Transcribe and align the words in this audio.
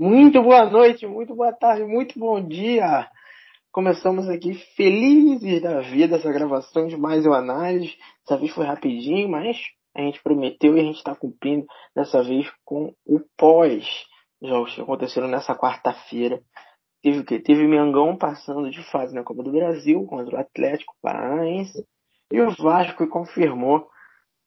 Muito 0.00 0.40
boa 0.40 0.64
noite, 0.70 1.08
muito 1.08 1.34
boa 1.34 1.52
tarde, 1.52 1.82
muito 1.82 2.16
bom 2.20 2.40
dia. 2.40 3.10
Começamos 3.72 4.28
aqui 4.28 4.54
felizes 4.76 5.60
da 5.60 5.80
vida 5.80 6.14
essa 6.14 6.32
gravação 6.32 6.86
de 6.86 6.96
mais 6.96 7.26
uma 7.26 7.38
análise. 7.38 7.96
Dessa 8.24 8.38
vez 8.38 8.54
foi 8.54 8.64
rapidinho, 8.64 9.28
mas 9.28 9.56
a 9.96 10.02
gente 10.02 10.22
prometeu 10.22 10.76
e 10.76 10.80
a 10.80 10.84
gente 10.84 10.98
está 10.98 11.16
cumprindo 11.16 11.66
dessa 11.96 12.22
vez 12.22 12.48
com 12.64 12.94
o 13.04 13.20
pós 13.36 13.84
jogos 14.40 14.72
que 14.72 14.80
aconteceram 14.80 15.26
nessa 15.26 15.52
quarta-feira. 15.56 16.40
Teve 17.02 17.18
o 17.18 17.24
quê? 17.24 17.40
Teve 17.40 17.66
Mengão 17.66 18.16
passando 18.16 18.70
de 18.70 18.80
fase 18.92 19.12
na 19.12 19.24
Copa 19.24 19.42
do 19.42 19.50
Brasil 19.50 20.06
contra 20.06 20.36
o 20.36 20.38
Atlético 20.38 20.94
Paranaense 21.02 21.84
e 22.32 22.40
o 22.40 22.54
Vasco 22.54 23.04
confirmou 23.08 23.88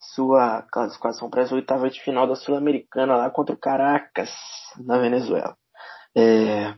sua 0.02 0.64
classificação 0.72 1.30
para 1.30 1.44
as 1.44 1.52
oitavas 1.52 1.94
de 1.94 2.02
final 2.02 2.28
da 2.28 2.36
Sul-Americana 2.36 3.16
lá 3.16 3.30
contra 3.30 3.54
o 3.54 3.60
Caracas, 3.60 4.30
na 4.80 4.98
Venezuela. 4.98 5.56
É, 6.18 6.74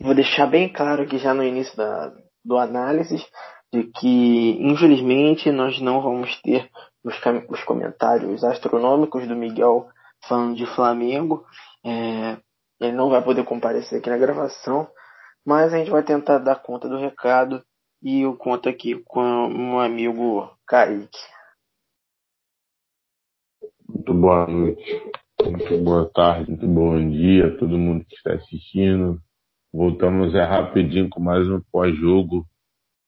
vou 0.00 0.14
deixar 0.14 0.46
bem 0.46 0.72
claro 0.72 1.02
aqui 1.02 1.18
já 1.18 1.34
no 1.34 1.42
início 1.42 1.76
da, 1.76 2.12
do 2.44 2.56
análise 2.56 3.24
de 3.72 3.84
que, 3.84 4.56
infelizmente, 4.60 5.50
nós 5.50 5.80
não 5.80 6.00
vamos 6.00 6.40
ter 6.42 6.70
os, 7.02 7.14
os 7.48 7.64
comentários 7.64 8.44
astronômicos 8.44 9.26
do 9.26 9.34
Miguel 9.34 9.88
falando 10.28 10.56
de 10.56 10.66
Flamengo. 10.66 11.44
É, 11.84 12.38
ele 12.80 12.92
não 12.92 13.10
vai 13.10 13.22
poder 13.22 13.44
comparecer 13.44 13.98
aqui 13.98 14.08
na 14.08 14.16
gravação, 14.16 14.88
mas 15.44 15.72
a 15.72 15.78
gente 15.78 15.90
vai 15.90 16.02
tentar 16.02 16.38
dar 16.38 16.62
conta 16.62 16.88
do 16.88 16.98
recado 16.98 17.62
e 18.02 18.22
eu 18.22 18.36
conto 18.36 18.68
aqui 18.68 19.02
com 19.06 19.20
um 19.22 19.80
amigo 19.80 20.48
Kaique. 20.66 21.33
Muito 24.04 24.20
boa 24.20 24.46
noite, 24.46 25.12
muito 25.42 25.82
boa 25.82 26.10
tarde, 26.12 26.50
muito 26.50 26.66
bom 26.66 27.08
dia 27.08 27.46
a 27.46 27.58
todo 27.58 27.78
mundo 27.78 28.04
que 28.04 28.14
está 28.16 28.34
assistindo. 28.34 29.18
Voltamos 29.72 30.34
é 30.34 30.44
rapidinho 30.44 31.08
com 31.08 31.22
mais 31.22 31.48
um 31.48 31.58
pós-jogo 31.72 32.46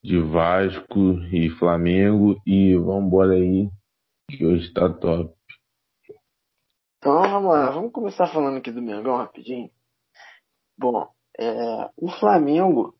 de 0.02 0.18
Vasco 0.18 1.20
e 1.30 1.50
Flamengo 1.58 2.40
e 2.46 2.74
vamos 2.76 3.08
embora 3.08 3.34
aí 3.34 3.68
que 4.30 4.46
hoje 4.46 4.68
está 4.68 4.88
top. 4.88 5.34
Então 6.96 7.20
vamos 7.20 7.52
lá, 7.52 7.70
vamos 7.72 7.92
começar 7.92 8.28
falando 8.28 8.56
aqui 8.56 8.70
do 8.70 8.80
Mengão 8.80 9.18
rapidinho. 9.18 9.68
Bom, 10.78 11.06
é, 11.38 11.90
o 11.94 12.08
Flamengo 12.18 12.94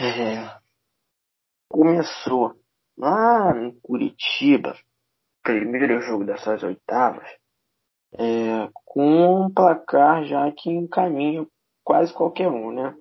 é, 0.00 0.58
começou 1.68 2.54
lá 2.96 3.52
em 3.62 3.78
Curitiba 3.82 4.74
primeiro 5.42 6.00
jogo 6.00 6.24
dessas 6.24 6.62
oitavas 6.62 7.28
é, 8.16 8.68
com 8.84 9.44
um 9.44 9.50
placar 9.50 10.24
já 10.24 10.50
que 10.52 10.70
encaminha 10.70 11.46
quase 11.84 12.12
qualquer 12.12 12.48
um, 12.48 12.72
né? 12.72 12.94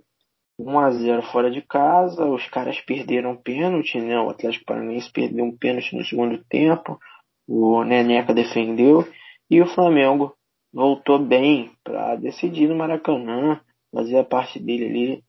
1 0.59 0.79
a 0.79 0.91
0 0.91 1.21
fora 1.23 1.51
de 1.51 1.61
casa, 1.61 2.25
os 2.25 2.47
caras 2.47 2.81
perderam 2.81 3.35
pênalti, 3.35 3.99
né? 3.99 4.19
O 4.19 4.29
Atlético 4.29 4.65
Paranaense 4.65 5.11
perdeu 5.11 5.45
um 5.45 5.55
pênalti 5.55 5.95
no 5.95 6.03
segundo 6.03 6.43
tempo, 6.45 6.99
o 7.47 7.83
Neneca 7.83 8.33
defendeu 8.33 9.07
e 9.49 9.61
o 9.61 9.67
Flamengo 9.67 10.35
voltou 10.73 11.19
bem 11.19 11.71
para 11.83 12.15
decidir 12.15 12.67
no 12.67 12.75
Maracanã, 12.75 13.61
fazer 13.93 14.17
a 14.17 14.23
parte 14.23 14.59
dele 14.59 14.85
ali. 14.85 15.23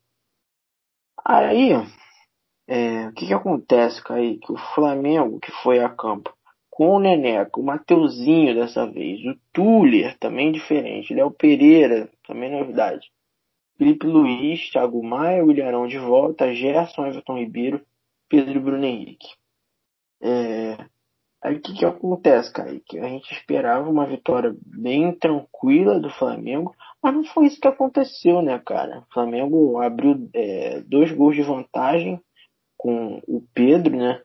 Aí, 1.24 1.72
é, 2.66 3.08
o 3.08 3.12
que 3.12 3.26
que 3.26 3.34
acontece, 3.34 4.02
Kaique? 4.02 4.50
O 4.50 4.56
Flamengo 4.74 5.38
que 5.40 5.52
foi 5.62 5.78
a 5.80 5.90
campo 5.90 6.32
com 6.78 6.90
o 6.90 7.00
Neneco, 7.00 7.60
o 7.60 7.64
Mateuzinho 7.64 8.54
dessa 8.54 8.86
vez, 8.86 9.18
o 9.26 9.36
Tuller, 9.52 10.16
também 10.16 10.52
diferente, 10.52 11.12
Léo 11.12 11.28
Pereira, 11.28 12.08
também 12.24 12.52
novidade. 12.52 13.10
Felipe 13.76 14.06
Luiz, 14.06 14.70
Thiago 14.70 15.02
Maia, 15.02 15.44
William 15.44 15.88
de 15.88 15.98
volta, 15.98 16.54
Gerson, 16.54 17.06
Everton 17.06 17.36
Ribeiro, 17.36 17.84
Pedro 18.28 18.60
Bruno 18.60 18.84
Henrique. 18.84 19.26
É... 20.22 20.76
Aí 21.42 21.56
o 21.56 21.60
que, 21.60 21.74
que 21.74 21.84
acontece, 21.84 22.52
Kaique? 22.52 22.96
A 23.00 23.08
gente 23.08 23.32
esperava 23.32 23.90
uma 23.90 24.06
vitória 24.06 24.54
bem 24.64 25.10
tranquila 25.10 25.98
do 25.98 26.10
Flamengo, 26.10 26.72
mas 27.02 27.12
não 27.12 27.24
foi 27.24 27.46
isso 27.46 27.60
que 27.60 27.66
aconteceu, 27.66 28.40
né, 28.40 28.56
cara? 28.64 29.00
O 29.00 29.14
Flamengo 29.14 29.80
abriu 29.80 30.30
é, 30.32 30.80
dois 30.82 31.10
gols 31.10 31.34
de 31.34 31.42
vantagem 31.42 32.20
com 32.76 33.20
o 33.26 33.42
Pedro, 33.52 33.96
né? 33.96 34.22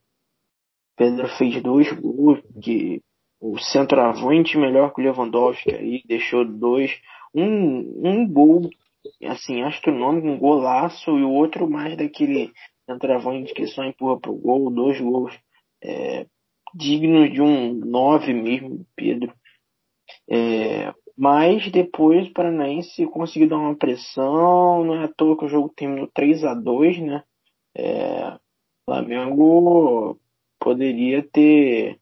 Pedro 0.95 1.27
fez 1.37 1.61
dois 1.61 1.91
gols, 1.93 2.39
que 2.61 3.01
o 3.39 3.57
centroavante 3.57 4.57
melhor 4.57 4.93
que 4.93 5.01
o 5.01 5.03
Lewandowski 5.03 5.73
aí, 5.73 6.03
deixou 6.07 6.45
dois, 6.45 6.91
um, 7.33 8.07
um 8.07 8.27
gol, 8.27 8.69
assim, 9.25 9.61
astronômico, 9.63 10.27
um 10.27 10.37
golaço, 10.37 11.17
e 11.17 11.23
o 11.23 11.31
outro 11.31 11.69
mais 11.69 11.97
daquele 11.97 12.51
centroavante 12.85 13.53
que 13.53 13.67
só 13.67 13.83
empurra 13.83 14.19
pro 14.19 14.33
gol, 14.33 14.69
dois 14.69 14.99
gols 14.99 15.37
é, 15.83 16.25
dignos 16.73 17.31
de 17.31 17.41
um 17.41 17.73
nove 17.73 18.33
mesmo, 18.33 18.85
Pedro. 18.95 19.33
É, 20.29 20.93
mas 21.17 21.69
depois 21.71 22.27
o 22.27 22.33
Paranaense 22.33 23.05
conseguiu 23.07 23.49
dar 23.49 23.57
uma 23.57 23.75
pressão, 23.75 24.83
não 24.83 24.95
é 24.95 25.05
à 25.05 25.07
toa 25.07 25.37
que 25.37 25.45
o 25.45 25.49
jogo 25.49 25.69
terminou 25.75 26.07
3 26.13 26.43
a 26.43 26.53
2 26.53 26.99
né? 26.99 27.23
É, 27.75 28.37
Flamengo 28.85 30.19
poderia 30.63 31.21
ter, 31.21 31.99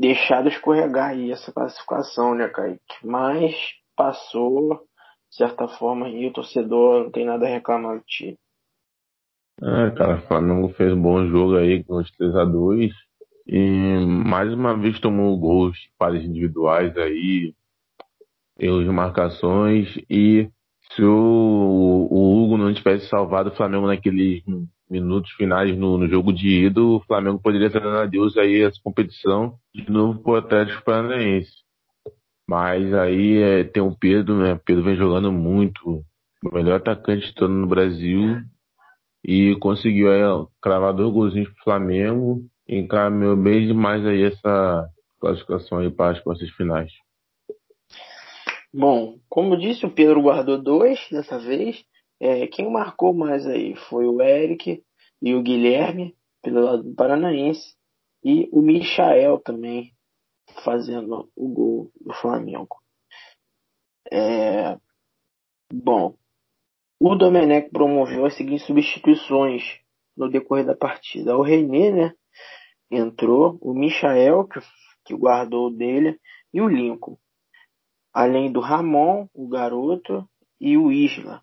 deixado 0.00 0.48
escorregar 0.48 1.10
aí 1.10 1.30
essa 1.30 1.52
classificação, 1.52 2.34
né, 2.34 2.48
Kaique? 2.48 2.80
Mas 3.04 3.54
passou, 3.94 4.86
de 5.30 5.36
certa 5.36 5.68
forma, 5.68 6.08
e 6.08 6.26
o 6.26 6.32
torcedor 6.32 7.04
não 7.04 7.10
tem 7.10 7.26
nada 7.26 7.44
a 7.46 7.50
reclamar 7.50 7.98
do 7.98 8.04
time. 8.06 8.38
É, 9.60 9.90
cara, 9.90 10.16
o 10.16 10.26
Flamengo 10.26 10.68
fez 10.70 10.92
um 10.92 11.02
bom 11.02 11.26
jogo 11.26 11.56
aí 11.56 11.84
com 11.84 11.96
os 11.96 12.10
3x2 12.12 12.90
e 13.46 14.06
mais 14.06 14.52
uma 14.54 14.76
vez 14.76 14.98
tomou 15.00 15.36
gols 15.36 15.76
para 15.98 16.16
individuais 16.16 16.96
aí, 16.96 17.54
erros 18.58 18.84
de 18.84 18.90
marcações 18.90 19.88
e 20.08 20.48
se 20.92 21.02
o, 21.02 22.08
o 22.10 22.44
Hugo 22.44 22.56
não 22.56 22.72
tivesse 22.72 23.08
salvado 23.08 23.50
o 23.50 23.54
Flamengo 23.54 23.86
naqueles 23.86 24.42
minutos 24.90 25.30
finais 25.32 25.76
no, 25.76 25.98
no 25.98 26.08
jogo 26.08 26.32
de 26.32 26.66
ida, 26.66 26.80
o 26.80 27.00
Flamengo 27.06 27.40
poderia 27.40 27.70
ter 27.70 27.80
dado 27.80 27.98
adeus 27.98 28.36
aí 28.36 28.62
essa 28.62 28.78
competição 28.82 29.54
de 29.74 29.90
novo 29.90 30.22
pro 30.22 30.36
Atlético 30.36 30.84
Paranaense. 30.84 31.52
Mas 32.48 32.94
aí 32.94 33.38
é, 33.42 33.64
tem 33.64 33.82
o 33.82 33.94
Pedro, 33.94 34.36
né? 34.38 34.58
Pedro 34.64 34.82
vem 34.82 34.96
jogando 34.96 35.30
muito, 35.30 36.02
o 36.44 36.54
melhor 36.54 36.76
atacante 36.76 37.34
todo 37.34 37.52
no 37.52 37.66
Brasil 37.66 38.40
e 39.24 39.54
conseguiu 39.56 40.10
aí 40.10 40.46
cravar 40.62 40.94
dois 40.94 41.12
golzinhos 41.12 41.48
pro 41.50 41.64
Flamengo 41.64 42.42
encaminhou 42.68 43.36
bem 43.36 43.66
demais 43.66 44.04
aí 44.04 44.24
essa 44.24 44.88
classificação 45.18 45.78
aí 45.78 45.90
para 45.90 46.12
as 46.12 46.22
quartas 46.22 46.50
finais. 46.50 46.92
Bom, 48.72 49.18
como 49.28 49.56
disse, 49.56 49.86
o 49.86 49.90
Pedro 49.90 50.20
guardou 50.20 50.62
dois 50.62 51.00
dessa 51.10 51.38
vez. 51.38 51.82
É, 52.20 52.48
quem 52.48 52.70
marcou 52.70 53.14
mais 53.14 53.46
aí 53.46 53.76
foi 53.88 54.06
o 54.06 54.20
Eric 54.20 54.82
e 55.22 55.34
o 55.34 55.42
Guilherme, 55.42 56.16
pelo 56.42 56.60
lado 56.60 56.82
do 56.82 56.94
Paranaense, 56.94 57.76
e 58.24 58.48
o 58.52 58.60
Michael 58.60 59.38
também 59.38 59.94
fazendo 60.64 61.30
o 61.36 61.48
gol 61.48 61.92
do 62.00 62.12
Flamengo. 62.14 62.76
É, 64.10 64.76
bom, 65.72 66.16
o 67.00 67.14
Domenech 67.14 67.70
promoveu 67.70 68.26
as 68.26 68.36
seguintes 68.36 68.66
substituições 68.66 69.62
no 70.16 70.28
decorrer 70.28 70.66
da 70.66 70.74
partida. 70.74 71.36
O 71.36 71.42
René, 71.42 71.92
né, 71.92 72.14
entrou, 72.90 73.58
o 73.60 73.72
Michael, 73.72 74.48
que, 74.48 74.60
que 75.04 75.14
guardou 75.14 75.70
dele, 75.70 76.18
e 76.52 76.60
o 76.60 76.68
Lincoln. 76.68 77.16
Além 78.12 78.50
do 78.50 78.60
Ramon, 78.60 79.28
o 79.32 79.46
garoto, 79.46 80.28
e 80.60 80.76
o 80.76 80.90
Isla 80.90 81.42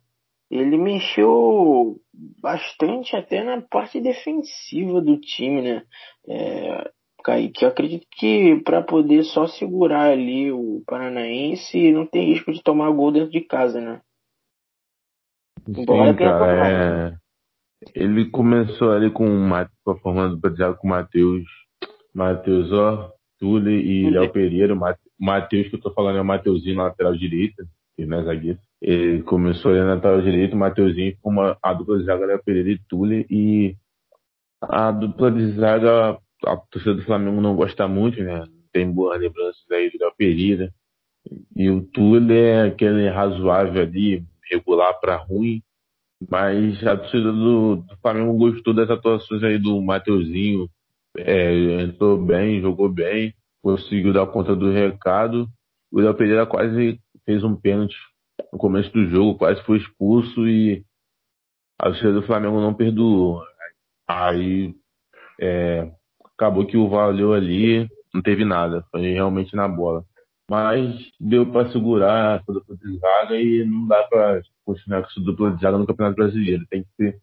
ele 0.50 0.78
mexeu 0.78 2.00
bastante 2.42 3.16
até 3.16 3.44
na 3.44 3.62
parte 3.62 4.00
defensiva 4.00 5.02
do 5.02 5.20
time, 5.20 5.62
né? 5.62 5.84
É, 6.28 6.92
Kaique, 7.24 7.64
eu 7.64 7.70
acredito 7.70 8.06
que 8.12 8.62
para 8.64 8.84
poder 8.84 9.24
só 9.24 9.48
segurar 9.48 10.12
ali 10.12 10.52
o 10.52 10.84
Paranaense 10.86 11.92
não 11.92 12.06
tem 12.06 12.34
risco 12.34 12.54
de 12.54 12.62
tomar 12.62 12.92
gol 12.92 13.12
dentro 13.12 13.32
de 13.32 13.42
casa, 13.42 13.82
né? 13.82 14.02
Embora 15.68 16.12
Sim, 16.12 16.18
cara, 16.18 17.12
é... 17.12 17.26
Ele 17.94 18.30
começou 18.30 18.92
ali 18.92 19.12
com 19.12 19.26
a 19.54 19.68
formando 20.02 20.40
o 20.40 20.76
com 20.76 20.88
o 20.88 20.90
Matheus, 20.90 21.44
Matheus 22.14 22.72
Ó, 22.72 23.12
Tule 23.40 23.72
e 23.72 24.10
Léo 24.10 24.32
Pereira. 24.32 24.74
O 24.74 24.80
Matheus 25.20 25.68
que 25.68 25.76
eu 25.76 25.82
tô 25.82 25.92
falando 25.94 26.18
é 26.18 26.22
o 26.22 26.26
Mateuzinho 26.26 26.78
na 26.78 26.84
lateral 26.84 27.16
direita, 27.16 27.68
que 27.96 28.06
não 28.06 28.20
é 28.20 28.24
zagueiro. 28.24 28.60
Ele 28.82 29.24
começou 29.24 29.72
ali 29.72 29.80
na 29.80 29.96
lateral 29.96 30.22
direito, 30.22 30.56
Mateuzinho 30.56 31.18
com 31.22 31.30
uma, 31.30 31.58
a 31.62 31.74
dupla 31.74 31.98
de 31.98 32.06
zaga 32.06 32.26
era 32.26 32.44
Pereira 32.44 32.72
e 32.72 32.80
Tule 32.88 33.26
e 33.30 33.76
a 34.62 34.92
dupla 34.92 35.32
de 35.32 35.52
zaga, 35.54 36.18
a 36.46 36.58
torcida 36.58 36.96
do 36.96 37.04
Flamengo 37.04 37.42
não 37.42 37.56
gosta 37.56 37.88
muito, 37.88 38.22
né? 38.22 38.44
Tem 38.72 38.92
boas 38.92 39.20
lembranças 39.20 39.64
aí 39.72 39.90
do 39.90 40.12
Pereira, 40.18 40.72
E 41.56 41.70
o 41.70 41.82
Túlio 41.82 42.36
é 42.36 42.68
aquele 42.68 43.10
razoável 43.10 43.82
ali, 43.82 44.24
regular 44.52 45.00
para 45.00 45.16
ruim. 45.16 45.62
Mas 46.30 46.86
a 46.86 46.98
torcida 46.98 47.32
do, 47.32 47.78
do, 47.78 47.98
Flamengo 48.02 48.34
gostou 48.38 48.74
das 48.74 48.90
atuações 48.90 49.44
aí 49.44 49.58
do 49.58 49.82
Mateuzinho. 49.82 50.70
É, 51.18 51.82
entrou 51.82 52.18
bem, 52.18 52.62
jogou 52.62 52.90
bem, 52.90 53.34
conseguiu 53.62 54.14
dar 54.14 54.28
conta 54.28 54.56
do 54.56 54.72
recado. 54.72 55.48
O 55.92 56.02
Léo 56.02 56.14
Pereira 56.14 56.46
quase 56.46 57.00
fez 57.26 57.44
um 57.44 57.56
pênalti 57.56 57.96
no 58.52 58.60
começo 58.60 58.92
do 58.92 59.08
jogo, 59.08 59.38
quase 59.38 59.62
foi 59.64 59.78
expulso 59.78 60.48
e 60.48 60.84
a 61.80 61.86
torcida 61.86 62.14
do 62.14 62.24
Flamengo 62.24 62.60
não 62.60 62.74
perdoou. 62.74 63.42
Aí 64.08 64.74
é, 65.40 65.92
acabou 66.36 66.66
que 66.66 66.78
o 66.78 66.90
valeu 66.90 67.34
ali, 67.34 67.90
não 68.14 68.22
teve 68.22 68.46
nada, 68.46 68.84
foi 68.92 69.12
realmente 69.12 69.56
na 69.56 69.68
bola. 69.68 70.04
Mas 70.50 71.12
deu 71.20 71.52
para 71.52 71.72
segurar 71.72 72.40
essa 72.40 72.54
dupla 72.54 72.78
de 72.78 72.98
zaga 73.00 73.36
e 73.36 73.66
não 73.66 73.88
dá 73.88 74.04
para 74.04 74.42
continuar 74.64 75.02
com 75.02 75.08
essa 75.08 75.20
dupla 75.20 75.52
de 75.52 75.62
zaga 75.62 75.78
no 75.78 75.88
Campeonato 75.88 76.16
Brasileiro. 76.16 76.66
Tem 76.70 76.84
que 76.84 76.90
ser 76.96 77.20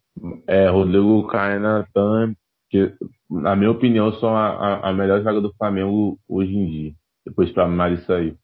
é, 0.47 0.69
Rodrigo 0.69 1.27
Caio 1.29 1.61
Natan, 1.61 2.35
que 2.69 2.93
na 3.31 3.55
minha 3.55 3.71
opinião 3.71 4.13
são 4.15 4.37
a, 4.37 4.49
a, 4.49 4.91
a 4.91 4.93
melhor 4.93 5.23
zaga 5.23 5.41
do 5.41 5.55
Flamengo 5.55 6.19
hoje 6.29 6.53
em 6.53 6.67
dia, 6.67 6.93
depois 7.25 7.51
para 7.53 7.69
Mari 7.69 7.99
sair. 7.99 8.37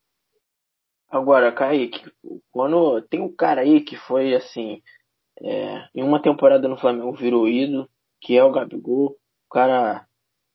Agora, 1.11 1.53
Kaique, 1.53 2.13
quando 2.51 3.01
tem 3.03 3.21
um 3.21 3.35
cara 3.35 3.63
aí 3.63 3.81
que 3.81 3.97
foi 3.97 4.35
assim, 4.35 4.83
é, 5.41 5.89
em 5.95 6.03
uma 6.03 6.21
temporada 6.21 6.69
no 6.69 6.77
Flamengo 6.77 7.13
virou 7.13 7.49
ídolo, 7.49 7.89
que 8.21 8.37
é 8.37 8.45
o 8.45 8.53
Gabigol, 8.53 9.17
o 9.47 9.51
cara 9.51 10.07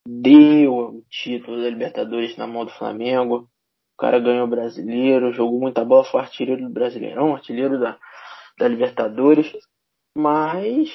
deu 0.07 0.73
o 0.73 1.03
título 1.09 1.61
da 1.61 1.69
Libertadores 1.69 2.37
na 2.37 2.45
mão 2.45 2.65
do 2.65 2.71
Flamengo, 2.71 3.49
o 3.95 3.97
cara 3.97 4.19
ganhou 4.19 4.45
o 4.45 4.49
brasileiro, 4.49 5.33
jogou 5.33 5.59
muita 5.59 5.83
bola, 5.83 6.03
foi 6.03 6.19
artilheiro 6.19 6.61
do 6.61 6.69
Brasileirão, 6.69 7.33
artilheiro 7.33 7.79
da, 7.79 7.97
da 8.57 8.67
Libertadores, 8.67 9.51
mas 10.15 10.89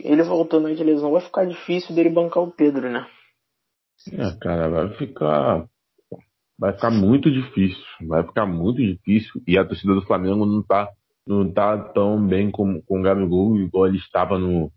ele 0.00 0.22
voltando 0.22 0.66
aí 0.66 0.74
de 0.74 0.84
lesão, 0.84 1.12
vai 1.12 1.22
ficar 1.22 1.46
difícil 1.46 1.94
dele 1.94 2.10
bancar 2.10 2.42
o 2.42 2.50
Pedro, 2.50 2.90
né? 2.90 3.06
É, 4.12 4.38
cara, 4.38 4.68
vai 4.68 4.88
ficar 4.96 5.66
vai 6.58 6.72
ficar 6.72 6.90
muito 6.90 7.30
difícil. 7.30 7.84
Vai 8.06 8.22
ficar 8.22 8.46
muito 8.46 8.80
difícil. 8.82 9.42
E 9.46 9.58
a 9.58 9.64
torcida 9.64 9.94
do 9.94 10.02
Flamengo 10.02 10.46
não 10.46 10.62
tá, 10.62 10.88
não 11.26 11.50
tá 11.50 11.76
tão 11.76 12.24
bem 12.26 12.50
com, 12.50 12.80
com 12.82 13.00
o 13.00 13.02
Gabigol, 13.02 13.58
igual 13.58 13.86
ele 13.86 13.98
estava 13.98 14.38
no, 14.38 14.70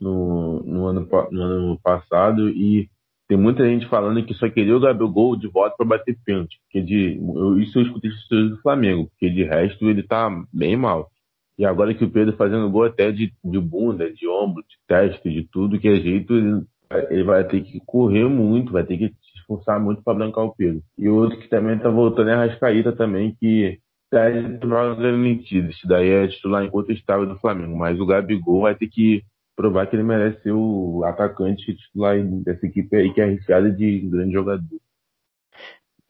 no, 0.00 0.62
no, 0.62 0.86
ano, 0.86 1.08
no 1.30 1.42
ano 1.42 1.80
passado. 1.82 2.48
E 2.50 2.88
tem 3.28 3.38
muita 3.38 3.64
gente 3.64 3.88
falando 3.88 4.24
que 4.24 4.34
só 4.34 4.48
queria 4.48 4.76
o 4.76 4.80
Gabigol 4.80 5.36
de 5.36 5.48
volta 5.48 5.76
para 5.76 5.86
bater 5.86 6.18
pênalti. 6.24 6.60
Porque 6.64 6.84
de, 6.84 7.18
eu, 7.18 7.58
isso 7.60 7.78
eu 7.78 7.82
escutei 7.82 8.10
de 8.10 8.48
do 8.50 8.60
Flamengo, 8.60 9.08
porque 9.08 9.30
de 9.30 9.44
resto 9.44 9.88
ele 9.88 10.02
tá 10.02 10.28
bem 10.52 10.76
mal. 10.76 11.10
E 11.58 11.64
agora 11.64 11.94
que 11.94 12.04
o 12.04 12.10
Pedro 12.10 12.36
fazendo 12.36 12.70
gol 12.70 12.84
até 12.84 13.12
de, 13.12 13.32
de 13.44 13.60
bunda, 13.60 14.10
de 14.12 14.26
ombro, 14.26 14.62
de 14.62 14.76
teste, 14.86 15.30
de 15.30 15.44
tudo 15.44 15.78
que 15.78 15.86
é 15.86 15.96
jeito, 15.96 16.34
ele, 16.34 16.62
ele 17.10 17.24
vai 17.24 17.44
ter 17.44 17.62
que 17.62 17.78
correr 17.86 18.24
muito, 18.24 18.72
vai 18.72 18.84
ter 18.84 18.96
que 18.96 19.12
esforçar 19.54 19.80
muito 19.80 20.02
para 20.02 20.14
brancar 20.14 20.44
o 20.44 20.54
Pedro. 20.54 20.82
E 20.98 21.08
outro 21.08 21.38
que 21.38 21.48
também 21.48 21.78
tá 21.78 21.88
voltando 21.88 22.30
é 22.30 22.34
a 22.34 22.46
Rascaíta 22.46 22.92
também, 22.92 23.34
que 23.38 23.78
tá 24.10 24.30
garantido. 24.30 25.70
Isso 25.70 25.86
daí 25.86 26.08
é 26.08 26.28
titular 26.28 26.64
incontestável 26.64 27.26
do 27.26 27.38
Flamengo. 27.38 27.76
Mas 27.76 27.98
o 27.98 28.06
Gabigol 28.06 28.62
vai 28.62 28.74
ter 28.74 28.88
que 28.88 29.22
provar 29.56 29.86
que 29.86 29.96
ele 29.96 30.02
merece 30.02 30.42
ser 30.42 30.52
o 30.52 31.02
atacante 31.04 31.74
titular 31.74 32.22
dessa 32.44 32.66
equipe 32.66 32.94
aí, 32.96 33.12
que 33.12 33.20
é 33.20 33.24
arriscada 33.24 33.70
de 33.70 34.00
grande 34.00 34.32
jogador. 34.32 34.80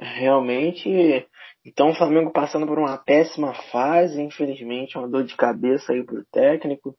Realmente, 0.01 1.27
então 1.65 1.91
o 1.91 1.95
Flamengo 1.95 2.33
passando 2.33 2.67
por 2.67 2.79
uma 2.79 2.99
péssima 2.99 3.55
fase, 3.71 4.21
infelizmente, 4.21 4.99
uma 4.99 5.09
dor 5.09 5.23
de 5.23 5.37
cabeça 5.37 5.93
aí 5.93 6.03
pro 6.03 6.25
técnico. 6.33 6.97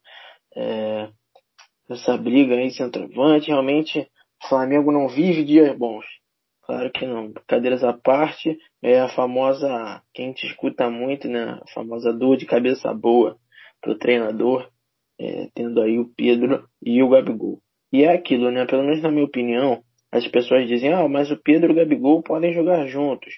É, 0.55 1.09
essa 1.89 2.17
briga 2.17 2.55
aí 2.55 2.71
centroavante, 2.71 3.47
realmente 3.47 4.07
o 4.43 4.47
Flamengo 4.47 4.91
não 4.91 5.07
vive 5.07 5.43
dias 5.43 5.75
bons. 5.77 6.05
Claro 6.65 6.91
que 6.91 7.05
não. 7.05 7.29
Brincadeiras 7.31 7.83
à 7.83 7.93
parte, 7.93 8.57
é 8.81 8.99
a 8.99 9.09
famosa, 9.09 10.01
quem 10.13 10.31
te 10.33 10.47
escuta 10.47 10.89
muito, 10.89 11.27
né? 11.27 11.59
A 11.61 11.73
famosa 11.73 12.13
dor 12.13 12.37
de 12.37 12.45
cabeça 12.45 12.93
boa 12.93 13.37
pro 13.81 13.97
treinador, 13.97 14.69
é, 15.19 15.49
tendo 15.53 15.81
aí 15.81 15.99
o 15.99 16.09
Pedro 16.15 16.67
e 16.81 17.03
o 17.03 17.09
Gabigol. 17.09 17.59
E 17.91 18.03
é 18.03 18.13
aquilo, 18.13 18.49
né? 18.49 18.65
Pelo 18.65 18.83
menos 18.83 19.01
na 19.01 19.11
minha 19.11 19.25
opinião, 19.25 19.83
as 20.11 20.27
pessoas 20.27 20.67
dizem, 20.67 20.93
ah, 20.93 21.07
mas 21.07 21.29
o 21.31 21.37
Pedro 21.37 21.71
e 21.71 21.73
o 21.73 21.75
Gabigol 21.75 22.23
podem 22.23 22.53
jogar 22.53 22.87
juntos. 22.87 23.33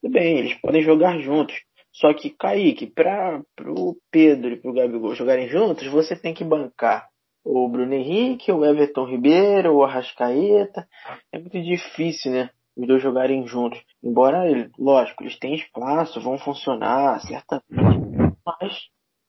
Tudo 0.00 0.12
bem, 0.12 0.38
eles 0.38 0.54
podem 0.60 0.82
jogar 0.82 1.18
juntos. 1.18 1.54
Só 1.92 2.14
que, 2.14 2.30
Kaique, 2.30 2.86
para 2.86 3.42
o 3.66 3.96
Pedro 4.10 4.54
e 4.54 4.56
para 4.56 4.70
o 4.70 4.74
Gabigol 4.74 5.14
jogarem 5.14 5.46
juntos, 5.48 5.86
você 5.88 6.16
tem 6.16 6.32
que 6.32 6.42
bancar 6.42 7.06
o 7.44 7.68
Bruno 7.68 7.92
Henrique, 7.92 8.50
o 8.50 8.64
Everton 8.64 9.04
Ribeiro, 9.04 9.74
o 9.74 9.84
Arrascaeta. 9.84 10.86
É 11.30 11.38
muito 11.38 11.60
difícil, 11.60 12.32
né? 12.32 12.50
Os 12.76 12.86
dois 12.86 13.02
jogarem 13.02 13.46
juntos. 13.46 13.82
Embora, 14.02 14.44
lógico, 14.78 15.22
eles 15.22 15.38
têm 15.38 15.54
espaço, 15.54 16.20
vão 16.20 16.38
funcionar, 16.38 17.20
certamente. 17.20 18.36
Mas, 18.44 18.88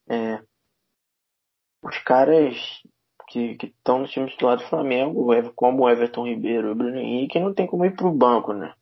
é, 0.09 0.41
os 1.83 1.97
caras 1.99 2.55
que 3.27 3.57
estão 3.61 3.99
no 3.99 4.07
time 4.07 4.29
titular 4.29 4.57
do 4.57 4.63
Flamengo, 4.63 5.27
como 5.55 5.83
o 5.83 5.89
Everton 5.89 6.27
Ribeiro 6.27 6.69
e 6.69 6.71
o 6.71 6.75
Bruno 6.75 6.97
Henrique, 6.97 7.39
não 7.39 7.53
tem 7.53 7.67
como 7.67 7.85
ir 7.85 7.95
pro 7.95 8.11
banco, 8.11 8.53
né? 8.53 8.73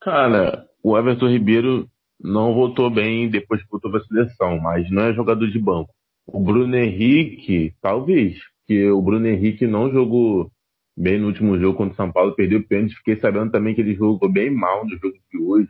Cara, 0.00 0.66
o 0.82 0.96
Everton 0.96 1.28
Ribeiro 1.28 1.88
não 2.18 2.54
voltou 2.54 2.90
bem 2.90 3.30
depois 3.30 3.62
que 3.62 3.70
voltou 3.70 3.90
pra 3.90 4.00
seleção, 4.00 4.58
mas 4.60 4.90
não 4.90 5.02
é 5.02 5.12
jogador 5.12 5.48
de 5.48 5.58
banco. 5.58 5.90
O 6.26 6.40
Bruno 6.40 6.76
Henrique, 6.76 7.74
talvez, 7.80 8.38
porque 8.58 8.90
o 8.90 9.00
Bruno 9.02 9.26
Henrique 9.26 9.66
não 9.66 9.90
jogou 9.90 10.50
bem 11.00 11.18
no 11.18 11.28
último 11.28 11.58
jogo 11.58 11.78
contra 11.78 11.94
o 11.94 11.96
São 11.96 12.12
Paulo, 12.12 12.34
perdeu 12.34 12.58
o 12.58 12.62
pênalti. 12.62 12.94
Fiquei 12.96 13.16
sabendo 13.16 13.50
também 13.50 13.74
que 13.74 13.80
ele 13.80 13.94
jogou 13.94 14.30
bem 14.30 14.50
mal 14.50 14.84
no 14.84 14.90
jogo 14.90 15.16
de 15.32 15.38
hoje. 15.38 15.68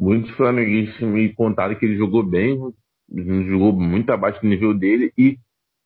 Muitos 0.00 0.30
flamenguistas 0.30 1.06
me 1.06 1.28
contaram 1.34 1.74
que 1.74 1.84
ele 1.84 1.96
jogou 1.96 2.22
bem, 2.22 2.58
jogou 3.46 3.72
muito 3.72 4.10
abaixo 4.10 4.40
do 4.40 4.48
nível 4.48 4.72
dele. 4.72 5.12
E 5.18 5.36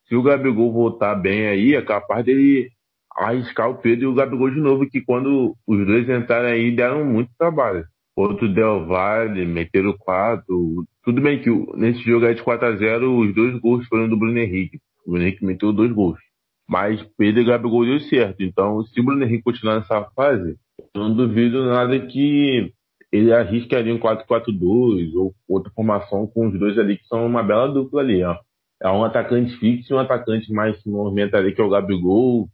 se 0.07 0.15
o 0.15 0.23
Gabigol 0.23 0.73
voltar 0.73 1.17
bem 1.17 1.49
aí, 1.49 1.75
é 1.75 1.83
capaz 1.83 2.25
dele 2.25 2.71
arriscar 3.17 3.69
o 3.69 3.79
Pedro 3.79 4.05
e 4.05 4.07
o 4.07 4.15
Gabigol 4.15 4.51
de 4.51 4.61
novo, 4.61 4.89
que 4.89 5.01
quando 5.01 5.57
os 5.67 5.87
dois 5.87 6.09
entraram 6.09 6.49
aí 6.49 6.71
deram 6.71 7.05
muito 7.05 7.31
trabalho. 7.37 7.85
Outro 8.17 8.53
Del 8.53 8.87
Valle, 8.87 9.45
meteram 9.45 9.93
quatro. 9.99 10.85
Tudo 11.03 11.21
bem 11.21 11.43
que 11.43 11.51
nesse 11.77 12.01
jogo 12.05 12.27
aí 12.27 12.37
de 12.37 12.43
4x0, 12.45 13.29
os 13.29 13.35
dois 13.35 13.59
gols 13.59 13.85
foram 13.89 14.09
do 14.09 14.17
Bruno 14.17 14.39
Henrique. 14.39 14.79
O 15.05 15.11
Bruno 15.11 15.27
Henrique 15.27 15.45
meteu 15.45 15.73
dois 15.73 15.91
gols. 15.91 16.19
Mas 16.69 17.03
Pedro 17.17 17.43
e 17.43 17.45
Gabigol 17.45 17.85
deu 17.85 18.01
certo. 18.01 18.43
Então, 18.43 18.83
se 18.85 19.01
o 19.01 19.05
Bruno 19.05 19.25
Henrique 19.25 19.45
continuar 19.45 19.77
nessa 19.77 20.03
fase, 20.17 20.57
não 20.95 21.15
duvido 21.15 21.65
nada 21.67 21.99
que 21.99 22.73
ele 23.13 23.33
arrisque 23.33 23.77
ali 23.77 23.93
um 23.93 23.99
4-4-2 23.99 25.15
ou 25.15 25.35
outra 25.49 25.71
formação 25.73 26.27
com 26.27 26.49
os 26.49 26.59
dois 26.59 26.79
ali, 26.79 26.97
que 26.97 27.07
são 27.07 27.25
uma 27.27 27.43
bela 27.43 27.69
dupla 27.69 28.01
ali, 28.01 28.23
ó. 28.25 28.37
É 28.83 28.91
um 28.91 29.05
atacante 29.05 29.57
fixo 29.59 29.93
e 29.93 29.97
um 29.97 30.01
atacante 30.01 30.53
mais 30.53 30.77
que 30.83 30.91
movimenta 30.91 31.39
ali, 31.39 31.55
que 31.55 31.61
é 31.61 31.65
o 31.65 31.71
Gabigol. 31.71 32.49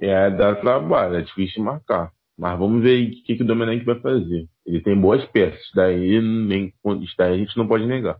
É 0.00 0.30
dar 0.30 0.60
trabalho, 0.60 1.16
é 1.16 1.22
difícil 1.22 1.64
marcar. 1.64 2.12
Mas 2.38 2.58
vamos 2.58 2.82
ver 2.82 3.08
o 3.08 3.10
que, 3.10 3.36
que 3.36 3.42
o 3.42 3.46
Domenech 3.46 3.84
vai 3.84 3.98
fazer. 4.00 4.46
Ele 4.64 4.80
tem 4.80 4.98
boas 4.98 5.24
peças, 5.26 5.68
daí, 5.74 6.22
nem, 6.22 6.72
daí 7.18 7.34
a 7.34 7.36
gente 7.36 7.56
não 7.56 7.66
pode 7.66 7.84
negar. 7.84 8.16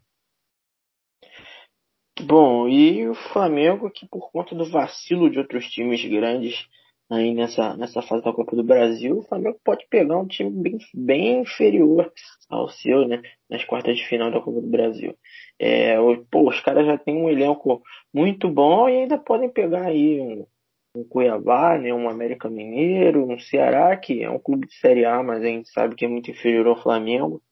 Bom, 2.26 2.68
e 2.68 3.08
o 3.08 3.14
Flamengo 3.14 3.90
que 3.90 4.06
por 4.06 4.30
conta 4.30 4.54
do 4.54 4.64
vacilo 4.64 5.30
de 5.30 5.38
outros 5.38 5.66
times 5.70 6.04
grandes 6.04 6.68
aí 7.10 7.34
nessa, 7.34 7.76
nessa 7.76 8.00
fase 8.00 8.22
da 8.22 8.32
Copa 8.32 8.54
do 8.54 8.62
Brasil, 8.62 9.18
o 9.18 9.22
Flamengo 9.22 9.58
pode 9.64 9.86
pegar 9.88 10.16
um 10.16 10.26
time 10.26 10.50
bem, 10.50 10.78
bem 10.94 11.40
inferior 11.40 12.12
ao 12.48 12.68
seu, 12.68 13.06
né? 13.06 13.20
Nas 13.48 13.64
quartas 13.64 13.96
de 13.96 14.06
final 14.06 14.30
da 14.30 14.40
Copa 14.40 14.60
do 14.60 14.66
Brasil. 14.68 15.16
É, 15.58 15.96
pô, 16.30 16.48
os 16.48 16.60
caras 16.60 16.86
já 16.86 16.96
têm 16.96 17.16
um 17.16 17.28
elenco 17.28 17.82
muito 18.14 18.48
bom 18.48 18.88
e 18.88 18.98
ainda 18.98 19.18
podem 19.18 19.50
pegar 19.50 19.86
aí 19.86 20.20
um, 20.20 20.46
um 20.94 21.04
Cuiabá, 21.04 21.76
né? 21.78 21.92
Um 21.92 22.08
América 22.08 22.48
Mineiro, 22.48 23.28
um 23.28 23.38
Ceará, 23.38 23.96
que 23.96 24.22
é 24.22 24.30
um 24.30 24.38
clube 24.38 24.68
de 24.68 24.74
Série 24.74 25.04
A, 25.04 25.22
mas 25.22 25.42
a 25.42 25.46
gente 25.46 25.68
sabe 25.70 25.96
que 25.96 26.04
é 26.04 26.08
muito 26.08 26.30
inferior 26.30 26.66
ao 26.68 26.80
Flamengo. 26.80 27.42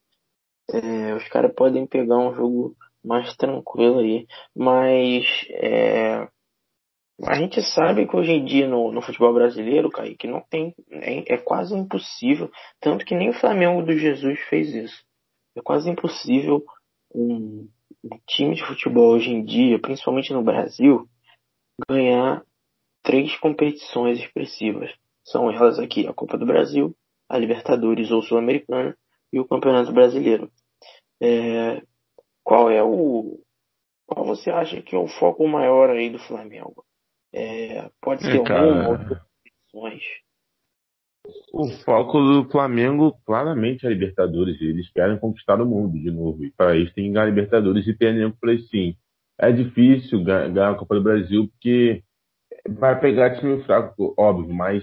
É, 0.71 1.15
os 1.15 1.27
caras 1.29 1.53
podem 1.55 1.87
pegar 1.87 2.19
um 2.19 2.35
jogo 2.35 2.77
mais 3.05 3.37
tranquilo 3.37 4.01
aí. 4.01 4.27
Mas 4.55 5.25
é, 5.51 6.29
a 7.25 7.35
gente 7.35 7.61
sabe 7.63 8.07
que 8.07 8.17
hoje 8.17 8.31
em 8.31 8.45
dia 8.45 8.69
no, 8.69 8.93
no 8.93 9.03
futebol 9.03 9.35
brasileiro, 9.35 9.91
Kaique, 9.91 10.29
não 10.29 10.41
tem. 10.49 10.75
É, 10.91 11.35
é, 11.35 11.39
quase 11.39 11.75
impossível. 11.75 12.51
Tanto 12.81 13.05
que 13.05 13.15
nem 13.15 13.31
o 13.31 13.41
Flamengo 13.41 13.83
do 13.83 13.97
Jesus 13.97 14.39
fez 14.49 14.73
isso. 14.75 15.05
É 15.57 15.61
quase 15.61 15.91
impossível 15.91 16.65
um, 17.15 17.69
um 18.05 18.19
time 18.27 18.55
de 18.55 18.65
futebol 18.65 19.15
hoje 19.15 19.31
em 19.31 19.45
dia, 19.45 19.81
principalmente 19.81 20.33
no 20.33 20.43
Brasil, 20.43 21.09
ganhar 21.89 22.45
três 23.03 23.37
competições 23.39 24.21
expressivas. 24.21 24.91
São 25.25 25.51
elas 25.51 25.79
aqui 25.79 26.07
a 26.07 26.13
Copa 26.13 26.39
do 26.39 26.47
Brasil, 26.47 26.95
a 27.29 27.37
Libertadores 27.37 28.11
ou 28.11 28.23
Sul-Americana 28.23 28.97
e 29.33 29.41
o 29.41 29.47
Campeonato 29.47 29.93
Brasileiro. 29.93 30.51
É, 31.21 31.83
qual 32.49 32.71
é 32.71 32.83
o. 32.83 33.39
Qual 34.07 34.25
você 34.25 34.49
acha 34.49 34.81
que 34.81 34.97
é 34.97 34.99
o 34.99 35.07
foco 35.07 35.47
maior 35.47 35.91
aí 35.91 36.09
do 36.09 36.19
Flamengo? 36.19 36.83
É, 37.31 37.91
pode 38.01 38.23
ser 38.23 38.37
é, 38.37 38.41
uma 38.41 38.89
ou 38.89 38.97
duas 38.97 39.21
competições. 39.21 40.03
O 41.53 41.69
foco 41.85 42.19
do 42.19 42.49
Flamengo 42.49 43.13
claramente 43.27 43.85
é 43.85 43.89
a 43.89 43.93
Libertadores. 43.93 44.59
Eles 44.63 44.91
querem 44.93 45.19
conquistar 45.19 45.61
o 45.61 45.67
mundo 45.67 46.01
de 46.01 46.11
novo. 46.11 46.43
E 46.43 46.51
para 46.51 46.75
isso 46.75 46.95
tem 46.95 47.09
que 47.09 47.11
ganhar 47.11 47.25
a 47.25 47.29
Libertadores 47.29 47.87
e 47.87 47.97
elenco 48.01 48.39
para 48.41 48.57
sim. 48.61 48.97
É 49.39 49.53
difícil 49.53 50.25
ganhar 50.25 50.71
a 50.71 50.75
Copa 50.75 50.95
do 50.95 51.03
Brasil 51.03 51.49
porque 51.49 52.03
vai 52.67 52.99
pegar 52.99 53.39
time 53.39 53.63
fraco, 53.65 54.15
óbvio, 54.19 54.55
mas 54.55 54.83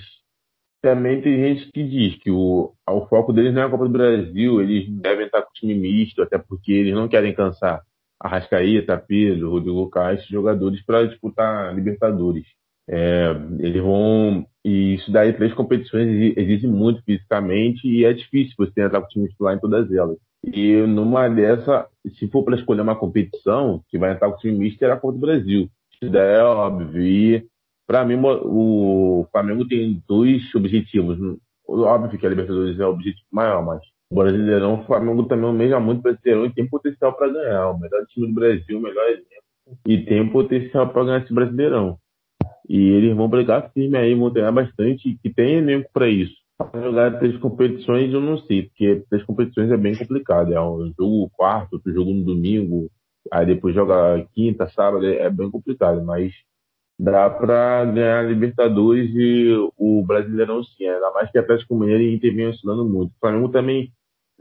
também 0.85 1.19
tem 1.19 1.35
gente 1.35 1.71
que 1.71 1.83
diz 1.83 2.15
que 2.19 2.29
o, 2.29 2.71
o 2.87 3.07
foco 3.07 3.33
deles 3.33 3.51
não 3.51 3.63
é 3.63 3.65
a 3.65 3.69
Copa 3.69 3.85
do 3.85 3.91
Brasil, 3.91 4.61
eles 4.61 4.87
devem 4.87 5.25
estar 5.25 5.41
com 5.41 5.49
time 5.51 5.73
misto, 5.73 6.21
até 6.21 6.37
porque 6.37 6.71
eles 6.71 6.93
não 6.93 7.07
querem 7.07 7.33
cansar 7.33 7.81
Arrascaeta, 8.21 8.95
Pedro, 8.95 9.49
Rodrigo 9.49 9.89
Caio, 9.89 10.19
jogadores 10.29 10.85
para 10.85 11.07
disputar 11.07 11.73
Libertadores. 11.73 12.45
É, 12.87 13.35
eles 13.57 13.81
vão. 13.81 14.45
E 14.63 14.93
isso 14.93 15.11
daí, 15.11 15.33
três 15.33 15.55
competições 15.55 16.37
exige 16.37 16.67
muito 16.67 17.01
fisicamente 17.01 17.87
e 17.87 18.05
é 18.05 18.13
difícil 18.13 18.53
você 18.55 18.83
entrar 18.83 19.01
com 19.01 19.07
o 19.07 19.09
time 19.09 19.27
titular 19.27 19.55
em 19.55 19.59
todas 19.59 19.91
elas. 19.91 20.17
E 20.43 20.75
numa 20.85 21.27
dessa, 21.27 21.87
se 22.19 22.27
for 22.27 22.43
para 22.43 22.57
escolher 22.57 22.81
uma 22.81 22.95
competição, 22.95 23.81
que 23.89 23.97
vai 23.97 24.13
entrar 24.13 24.29
com 24.29 24.35
o 24.35 24.39
time 24.39 24.55
misto, 24.55 24.83
a 24.85 24.97
Copa 24.97 25.13
do 25.13 25.19
Brasil. 25.19 25.67
Isso 25.99 26.11
daí 26.11 26.35
é 26.37 26.43
óbvio. 26.43 27.01
E 27.01 27.43
para 27.87 28.05
mim, 28.05 28.19
o 28.23 29.27
Flamengo 29.31 29.67
tem 29.67 30.01
dois 30.07 30.53
objetivos. 30.55 31.17
Óbvio 31.67 32.19
que 32.19 32.25
a 32.25 32.29
Libertadores 32.29 32.79
é 32.79 32.85
o 32.85 32.91
objetivo 32.91 33.27
maior, 33.31 33.63
mas 33.65 33.81
o 34.09 34.15
Brasileirão, 34.15 34.81
o 34.81 34.85
Flamengo 34.85 35.23
também 35.23 35.45
almeja 35.45 35.79
muito 35.79 36.01
Brasileirão 36.01 36.45
e 36.45 36.53
tem 36.53 36.67
potencial 36.67 37.13
para 37.13 37.31
ganhar. 37.31 37.71
O 37.71 37.79
melhor 37.79 38.05
time 38.07 38.27
do 38.27 38.33
Brasil, 38.33 38.77
o 38.77 38.81
melhor 38.81 39.07
exemplo. 39.09 39.25
E 39.87 39.97
tem 40.05 40.29
potencial 40.29 40.89
para 40.89 41.03
ganhar 41.03 41.23
esse 41.23 41.33
Brasileirão. 41.33 41.97
E 42.67 42.77
eles 42.77 43.15
vão 43.15 43.27
brigar 43.27 43.71
firme 43.71 43.97
aí, 43.97 44.13
vão 44.15 44.31
treinar 44.31 44.53
bastante, 44.53 45.19
e 45.23 45.29
tem 45.33 45.55
elenco 45.55 45.89
para 45.93 46.07
isso. 46.07 46.35
Jogar 46.73 47.19
três 47.19 47.37
competições, 47.37 48.13
eu 48.13 48.21
não 48.21 48.37
sei, 48.39 48.63
porque 48.63 49.03
três 49.09 49.23
competições 49.23 49.71
é 49.71 49.77
bem 49.77 49.95
complicado. 49.95 50.53
É 50.53 50.61
um 50.61 50.91
jogo 50.97 51.29
quarto, 51.31 51.73
outro 51.73 51.93
jogo 51.93 52.11
no 52.13 52.23
domingo, 52.23 52.89
aí 53.31 53.45
depois 53.45 53.75
joga 53.75 54.25
quinta, 54.33 54.67
sábado, 54.69 55.05
é 55.05 55.29
bem 55.29 55.51
complicado. 55.51 56.03
Mas 56.03 56.31
dá 56.99 57.29
para 57.29 57.85
ganhar 57.85 58.19
a 58.19 58.27
Libertadores 58.27 59.11
e 59.13 59.53
o 59.77 60.03
Brasileirão 60.05 60.63
sim. 60.63 60.87
Ainda 60.87 61.11
mais 61.11 61.31
que 61.31 61.37
a 61.37 61.41
Atlético 61.41 61.75
Mineiro 61.75 62.03
e 62.03 62.15
Inter 62.15 62.33
vem 62.33 62.47
oscilando 62.47 62.85
muito. 62.85 63.11
O 63.11 63.19
Flamengo 63.19 63.49
também 63.49 63.91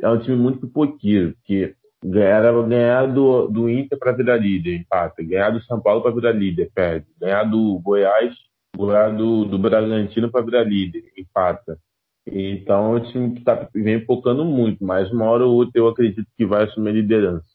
é 0.00 0.08
um 0.08 0.18
time 0.18 0.36
muito 0.36 0.60
pipoqueiro, 0.60 1.34
que 1.44 1.74
ganhar, 2.04 2.52
ganhar 2.66 3.06
do, 3.06 3.48
do 3.48 3.68
Inter 3.70 3.98
para 3.98 4.12
virar 4.12 4.36
líder, 4.36 4.76
empata. 4.76 5.22
Ganhar 5.22 5.50
do 5.50 5.62
São 5.64 5.80
Paulo 5.80 6.02
para 6.02 6.14
virar 6.14 6.32
líder, 6.32 6.70
perde. 6.74 7.06
Ganhar 7.20 7.44
do 7.44 7.78
Goiás, 7.80 8.34
ganhar 8.76 9.10
do, 9.10 9.44
do 9.44 9.58
Bragantino 9.58 10.30
para 10.30 10.44
virar 10.44 10.64
líder, 10.64 11.04
empata. 11.16 11.78
Então, 12.26 12.92
o 12.94 13.00
time 13.00 13.34
que 13.34 13.42
tá, 13.42 13.68
vem 13.74 14.04
focando 14.04 14.44
muito, 14.44 14.82
mas 14.82 15.10
uma 15.12 15.26
hora 15.26 15.44
ou 15.44 15.54
outra 15.54 15.78
eu 15.78 15.88
acredito 15.88 16.26
que 16.36 16.46
vai 16.46 16.64
assumir 16.64 16.90
a 16.90 16.92
liderança. 16.92 17.53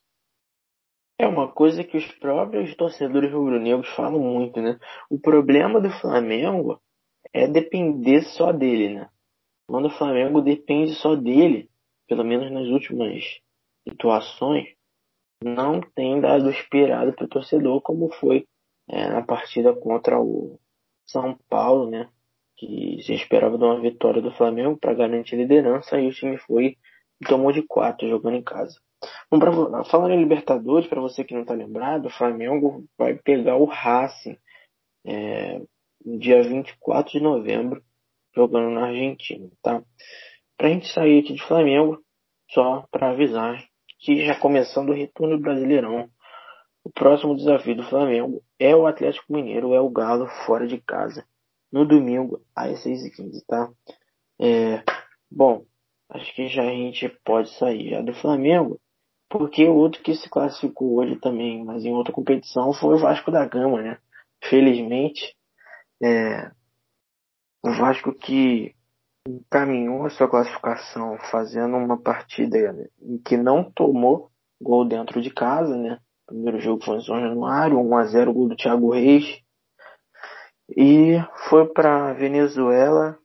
É 1.22 1.28
uma 1.28 1.52
coisa 1.52 1.84
que 1.84 1.98
os 1.98 2.10
próprios 2.14 2.74
torcedores 2.76 3.30
rubro-negros 3.30 3.90
falam 3.90 4.22
muito, 4.22 4.62
né? 4.62 4.80
O 5.10 5.20
problema 5.20 5.82
do 5.82 5.90
Flamengo 5.90 6.82
é 7.34 7.46
depender 7.46 8.22
só 8.22 8.54
dele, 8.54 8.94
né? 8.94 9.10
Quando 9.68 9.88
o 9.88 9.98
Flamengo 9.98 10.40
depende 10.40 10.94
só 10.96 11.16
dele, 11.16 11.70
pelo 12.08 12.24
menos 12.24 12.50
nas 12.50 12.68
últimas 12.68 13.22
situações, 13.86 14.70
não 15.44 15.82
tem 15.82 16.22
dado 16.22 16.50
esperado 16.50 17.12
para 17.12 17.26
o 17.26 17.30
torcedor, 17.30 17.82
como 17.82 18.10
foi 18.14 18.48
é, 18.88 19.10
na 19.10 19.22
partida 19.22 19.74
contra 19.74 20.22
o 20.22 20.58
São 21.06 21.38
Paulo, 21.50 21.90
né? 21.90 22.10
Que 22.56 23.02
se 23.04 23.14
esperava 23.14 23.58
de 23.58 23.64
uma 23.66 23.82
vitória 23.82 24.22
do 24.22 24.32
Flamengo 24.32 24.78
para 24.78 24.94
garantir 24.94 25.36
liderança 25.36 26.00
e 26.00 26.08
o 26.08 26.14
time 26.14 26.38
foi 26.38 26.78
e 27.22 27.26
tomou 27.28 27.52
de 27.52 27.62
quatro 27.62 28.08
jogando 28.08 28.38
em 28.38 28.42
casa. 28.42 28.80
Bom, 29.32 29.40
pra, 29.40 29.52
falando 29.86 30.14
em 30.14 30.20
Libertadores, 30.20 30.88
para 30.88 31.02
você 31.02 31.24
que 31.24 31.34
não 31.34 31.42
está 31.42 31.54
lembrado, 31.54 32.08
o 32.08 32.10
Flamengo 32.10 32.86
vai 32.98 33.16
pegar 33.16 33.56
o 33.56 33.66
Racing 33.66 34.38
é, 35.06 35.62
dia 36.04 36.42
24 36.44 37.12
de 37.12 37.20
novembro, 37.20 37.84
jogando 38.36 38.70
na 38.72 38.88
Argentina, 38.88 39.50
tá? 39.62 39.82
Pra 40.58 40.70
gente 40.70 40.88
sair 40.88 41.20
aqui 41.20 41.34
de 41.34 41.44
Flamengo, 41.44 42.04
só 42.52 42.86
para 42.92 43.12
avisar 43.12 43.64
que 44.00 44.26
já 44.26 44.36
começando 44.40 44.90
o 44.90 44.94
retorno 44.94 45.38
do 45.38 45.44
Brasileirão, 45.44 46.10
o 46.84 46.90
próximo 46.92 47.36
desafio 47.36 47.76
do 47.76 47.84
Flamengo 47.84 48.42
é 48.58 48.76
o 48.76 48.88
Atlético 48.88 49.34
Mineiro, 49.34 49.74
é 49.74 49.82
o 49.82 49.90
Galo 49.90 50.28
fora 50.46 50.66
de 50.66 50.80
casa, 50.80 51.26
no 51.72 51.86
domingo 51.86 52.42
às 52.56 52.84
6h15, 52.84 53.44
tá? 53.48 53.70
É, 54.40 54.84
bom, 55.30 55.66
acho 56.10 56.34
que 56.34 56.48
já 56.48 56.64
a 56.64 56.72
gente 56.72 57.10
pode 57.24 57.50
sair 57.58 57.90
já 57.90 58.02
do 58.02 58.14
Flamengo 58.14 58.80
porque 59.30 59.66
o 59.66 59.76
outro 59.76 60.02
que 60.02 60.16
se 60.16 60.28
classificou 60.30 60.96
hoje 60.96 61.16
também, 61.18 61.64
mas 61.64 61.86
em 61.86 61.94
outra 61.94 62.12
competição, 62.12 62.74
foi 62.74 62.96
o 62.96 63.00
Vasco 63.00 63.30
da 63.32 63.46
Gama, 63.46 63.82
né? 63.82 63.98
Felizmente, 64.44 65.36
é, 66.02 66.52
o 67.64 67.72
Vasco 67.72 68.14
que 68.14 68.74
encaminhou 69.28 70.06
a 70.06 70.10
sua 70.10 70.28
classificação 70.28 71.18
fazendo 71.32 71.78
uma 71.78 71.98
partida 72.02 72.58
em 73.02 73.18
que 73.20 73.38
não 73.38 73.70
tomou 73.72 74.32
gol 74.60 74.86
dentro 74.86 75.22
de 75.22 75.30
casa, 75.30 75.78
né? 75.78 76.00
Primeiro 76.26 76.60
jogo 76.60 76.84
foi 76.84 76.98
em 76.98 77.02
São 77.02 77.20
Januário, 77.20 77.78
1x0 77.78 78.34
gol 78.34 78.50
do 78.50 78.56
Thiago 78.56 78.92
Reis. 78.92 79.42
E 80.76 81.18
foi 81.50 81.68
para 81.68 82.14
Venezuela 82.14 83.18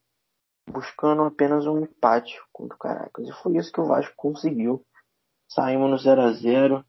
buscando 0.71 1.23
apenas 1.23 1.67
um 1.67 1.81
empate 1.81 2.39
contra 2.53 2.75
o 2.75 2.79
Caracas. 2.79 3.29
E 3.29 3.33
foi 3.43 3.57
isso 3.57 3.71
que 3.71 3.81
o 3.81 3.87
Vasco 3.87 4.15
conseguiu 4.17 4.85
Saímos 5.55 5.91
no 5.91 5.99
0 5.99 6.21
a 6.21 6.33
0 6.33 6.85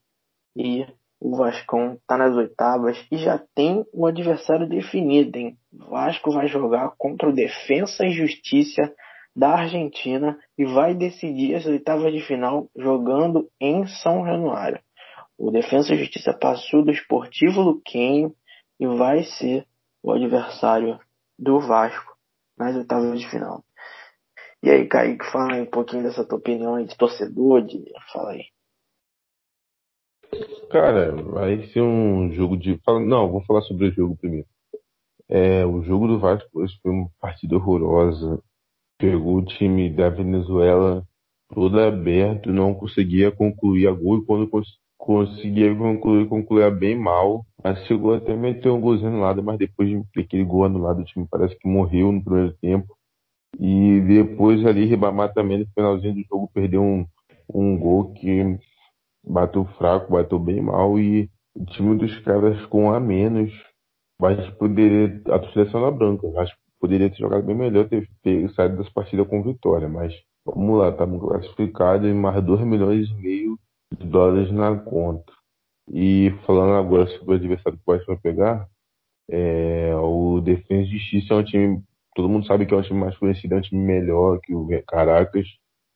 e 0.58 0.88
o 1.20 1.36
Vascão 1.38 1.94
está 1.94 2.18
nas 2.18 2.36
oitavas 2.36 2.98
e 3.12 3.18
já 3.18 3.38
tem 3.54 3.86
o 3.94 4.06
adversário 4.06 4.68
definido, 4.68 5.38
hein? 5.38 5.58
Vasco 5.72 6.32
vai 6.32 6.48
jogar 6.48 6.94
contra 6.98 7.30
o 7.30 7.34
Defensa 7.34 8.06
e 8.06 8.12
Justiça 8.12 8.92
da 9.36 9.52
Argentina 9.52 10.40
e 10.58 10.66
vai 10.66 10.96
decidir 10.96 11.56
as 11.56 11.66
oitavas 11.66 12.12
de 12.12 12.22
final 12.22 12.70
jogando 12.76 13.50
em 13.60 13.86
São 13.86 14.26
Januário. 14.26 14.80
O 15.38 15.52
Defensa 15.52 15.94
e 15.94 15.98
Justiça 15.98 16.34
passou 16.34 16.84
do 16.84 16.92
Esportivo 16.92 17.62
Luquenho 17.62 18.34
e 18.80 18.88
vai 18.88 19.24
ser 19.24 19.68
o 20.02 20.12
adversário 20.12 21.00
do 21.38 21.60
Vasco 21.60 22.16
nas 22.58 22.76
oitavas 22.76 23.20
de 23.20 23.30
final. 23.30 23.64
E 24.64 24.70
aí, 24.72 24.88
Kaique, 24.88 25.26
fala 25.32 25.58
um 25.58 25.66
pouquinho 25.66 26.04
dessa 26.04 26.26
tua 26.26 26.40
opinião 26.40 26.76
aí 26.76 26.86
de 26.86 26.98
torcedor, 26.98 27.62
de... 27.62 27.84
fala 28.12 28.32
aí. 28.32 28.55
Cara, 30.70 31.16
vai 31.16 31.68
ser 31.68 31.82
um 31.82 32.32
jogo 32.34 32.58
de. 32.58 32.80
Não, 33.06 33.32
vou 33.32 33.42
falar 33.46 33.62
sobre 33.62 33.88
o 33.88 33.92
jogo 33.94 34.18
primeiro. 34.18 34.48
É, 35.28 35.66
o 35.66 35.82
jogo 35.84 36.08
do 36.08 36.20
Vasco 36.20 36.50
foi 36.82 36.92
uma 36.92 37.10
partida 37.20 37.56
horrorosa. 37.56 38.42
Pegou 38.98 39.38
o 39.38 39.46
time 39.46 39.90
da 39.90 40.10
Venezuela 40.10 41.04
todo 41.54 41.80
aberto, 41.80 42.52
não 42.52 42.74
conseguia 42.74 43.32
concluir 43.32 43.88
a 43.88 43.92
gol 43.92 44.20
e 44.20 44.26
quando 44.26 44.48
cons 44.48 44.68
conseguia 44.98 45.76
concluir, 45.76 46.28
concluía 46.28 46.72
bem 46.72 46.98
mal. 46.98 47.46
Mas 47.64 47.86
chegou 47.86 48.14
até 48.14 48.34
a 48.34 48.38
meter 48.38 48.70
um 48.70 48.82
golzinho 48.82 49.10
anulado, 49.10 49.44
mas 49.44 49.58
depois 49.58 49.90
daquele 50.16 50.44
gol 50.44 50.66
anulado, 50.66 51.02
o 51.02 51.06
time 51.06 51.28
parece 51.30 51.58
que 51.58 51.68
morreu 51.68 52.12
no 52.12 52.24
primeiro 52.24 52.54
tempo. 52.62 52.96
E 53.60 54.02
depois 54.02 54.66
ali, 54.66 54.86
Ribamar 54.86 55.34
também 55.34 55.60
no 55.60 55.68
finalzinho 55.74 56.14
do 56.16 56.24
jogo 56.30 56.50
perdeu 56.54 56.82
um, 56.82 57.06
um 57.54 57.78
gol 57.78 58.14
que 58.14 58.58
bateu 59.26 59.66
fraco, 59.78 60.14
bateu 60.14 60.40
bem 60.40 60.62
mal 60.62 61.00
e 61.00 61.30
o 61.56 61.66
time 61.66 61.98
dos 61.98 62.18
caras 62.20 62.64
com 62.68 62.94
a 62.94 63.00
menos, 63.00 63.52
mas 64.20 64.50
poderia, 64.52 65.22
a 65.28 65.40
torcida 65.40 65.80
na 65.80 65.92
branca, 65.92 66.28
acho 66.40 66.54
que 66.54 66.62
poderia 66.80 67.10
ter 67.10 67.18
jogado 67.18 67.44
bem 67.44 67.56
melhor, 67.56 67.88
ter, 67.88 68.08
ter 68.22 68.50
saído 68.52 68.78
dessa 68.78 68.92
partida 68.92 69.26
com 69.26 69.42
vitória, 69.42 69.88
mas 69.88 70.14
vamos 70.46 70.80
lá, 70.80 70.90
estamos 70.90 71.20
classificados 71.22 72.08
em 72.08 72.14
mais 72.14 72.44
2 72.44 72.62
milhões 72.62 73.10
e 73.10 73.14
meio 73.16 73.60
de 73.98 74.08
dólares 74.08 74.52
na 74.52 74.76
conta. 74.78 75.32
E 75.92 76.32
falando 76.46 76.74
agora 76.74 77.08
sobre 77.08 77.34
o 77.34 77.36
adversário 77.36 77.78
que 77.78 77.92
o 77.92 78.06
vai 78.08 78.18
pegar, 78.18 78.68
é, 79.30 79.96
o 79.96 80.42
Defesa 80.42 80.82
e 80.82 80.98
Justiça 80.98 81.34
é 81.34 81.38
um 81.38 81.44
time, 81.44 81.84
todo 82.16 82.30
mundo 82.30 82.46
sabe 82.46 82.66
que 82.66 82.74
é 82.74 82.78
um 82.78 82.82
time 82.82 83.00
mais 83.00 83.18
conhecido, 83.18 83.56
é 83.56 83.58
um 83.58 83.62
time 83.62 83.84
melhor 83.84 84.40
que 84.42 84.54
o 84.54 84.68
Caracas, 84.88 85.48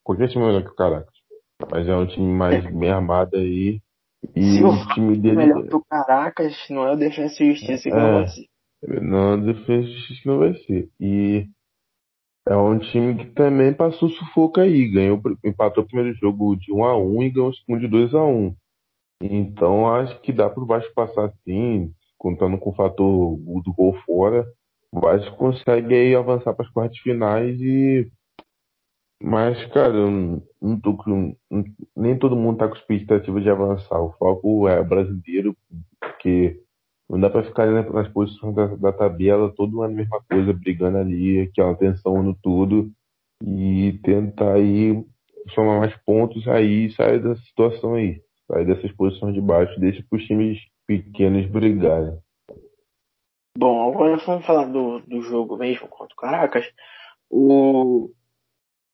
qualquer 0.03 0.29
time 0.29 0.45
melhor 0.45 0.63
que 0.63 0.71
o 0.71 0.75
Caracas. 0.75 1.18
Mas 1.72 1.88
é 1.88 1.96
um 1.96 2.06
time 2.08 2.32
mais 2.34 2.63
bem 2.74 2.89
armado 2.89 3.36
aí. 3.38 3.82
E 4.36 4.58
Se 4.58 4.63
o 4.63 4.94
time 4.94 5.18
dele. 5.18 5.38
melhor 5.38 5.66
pro 5.68 5.84
Caracas, 5.86 6.56
não 6.70 6.86
é 6.86 6.94
o 6.94 6.98
Defensa 6.98 7.44
e 7.44 7.51
Justiça 7.54 7.84
que 7.84 7.96
é, 7.96 7.96
não 7.96 8.13
vai 8.13 8.28
ser. 8.28 8.46
Não, 9.01 9.32
é 9.32 9.36
o 9.36 9.42
Defensa 9.42 9.88
e 9.88 9.94
Justiça 9.94 10.22
que 10.22 10.28
não 10.28 10.39
vai 10.39 10.54
ser. 10.56 10.89
E 11.00 11.48
É 12.48 12.56
um 12.56 12.80
time 12.80 13.16
que 13.16 13.25
também 13.32 13.74
passou 13.74 14.10
sufoco 14.10 14.60
aí, 14.60 14.88
ganhou, 14.89 15.22
empatou 15.46 15.84
o 15.84 15.88
primeiro 15.88 16.13
jogo 16.18 16.56
de 16.56 16.74
1 16.74 16.84
a 16.84 16.98
1 16.98 17.24
e 17.24 17.30
ganhou 17.30 17.50
o 17.50 17.54
segundo 17.54 17.80
de 17.82 17.88
2 17.88 18.13
a 18.16 18.24
1. 18.24 18.56
Então 19.22 19.88
acho 19.94 20.20
que 20.22 20.32
dá 20.34 20.50
pro 20.50 20.66
Vasco 20.66 20.94
passar 20.94 21.32
sim, 21.44 21.92
contando 22.18 22.58
com 22.58 22.72
o 22.72 22.75
fator 22.75 23.38
do 23.38 23.74
gol 23.74 23.94
fora. 24.06 24.46
O 24.92 25.00
Vasco 25.00 25.36
consegue 25.38 25.94
aí 25.94 26.16
avançar 26.16 26.54
para 26.54 26.66
as 26.66 26.72
quartas 26.72 26.98
finais 27.00 27.60
e 27.62 28.10
mas, 29.21 29.65
cara, 29.67 29.93
eu 29.93 30.41
não, 30.61 30.79
tô 30.79 30.95
com, 30.95 31.35
nem 31.95 32.17
todo 32.17 32.35
mundo 32.35 32.57
tá 32.57 32.67
com 32.67 32.75
expectativa 32.75 33.41
de 33.41 33.49
avançar. 33.49 33.99
O 34.01 34.13
foco 34.13 34.67
é 34.67 34.81
brasileiro, 34.81 35.55
porque 35.99 36.61
não 37.09 37.19
dá 37.19 37.29
pra 37.29 37.43
ficar 37.43 37.65
nas 37.67 37.91
nas 37.91 38.07
posições 38.09 38.55
da, 38.55 38.67
da 38.67 38.93
tabela 38.93 39.53
todo 39.55 39.81
ano 39.81 39.93
a 39.93 39.97
mesma 39.97 40.21
coisa, 40.29 40.53
brigando 40.53 40.97
ali, 40.99 41.41
aquela 41.41 41.75
tensão 41.75 42.23
no 42.23 42.33
tudo, 42.33 42.89
e 43.43 43.99
tentar 44.03 44.53
aí 44.53 45.03
somar 45.53 45.79
mais 45.79 45.95
pontos 46.05 46.47
aí 46.47 46.91
sair 46.91 47.21
dessa 47.21 47.41
situação 47.41 47.95
aí. 47.95 48.21
Sair 48.47 48.65
dessas 48.65 48.91
posições 48.93 49.33
de 49.33 49.41
baixo, 49.41 49.79
deixa 49.79 50.03
pros 50.09 50.25
times 50.25 50.59
pequenos 50.88 51.45
brigarem. 51.47 52.17
Bom, 53.57 53.89
agora 53.89 54.17
vamos 54.25 54.45
falar 54.45 54.65
do, 54.65 54.99
do 55.01 55.21
jogo 55.21 55.57
mesmo 55.57 55.88
contra 55.88 56.13
o 56.13 56.17
Caracas. 56.17 56.65
O, 57.29 58.09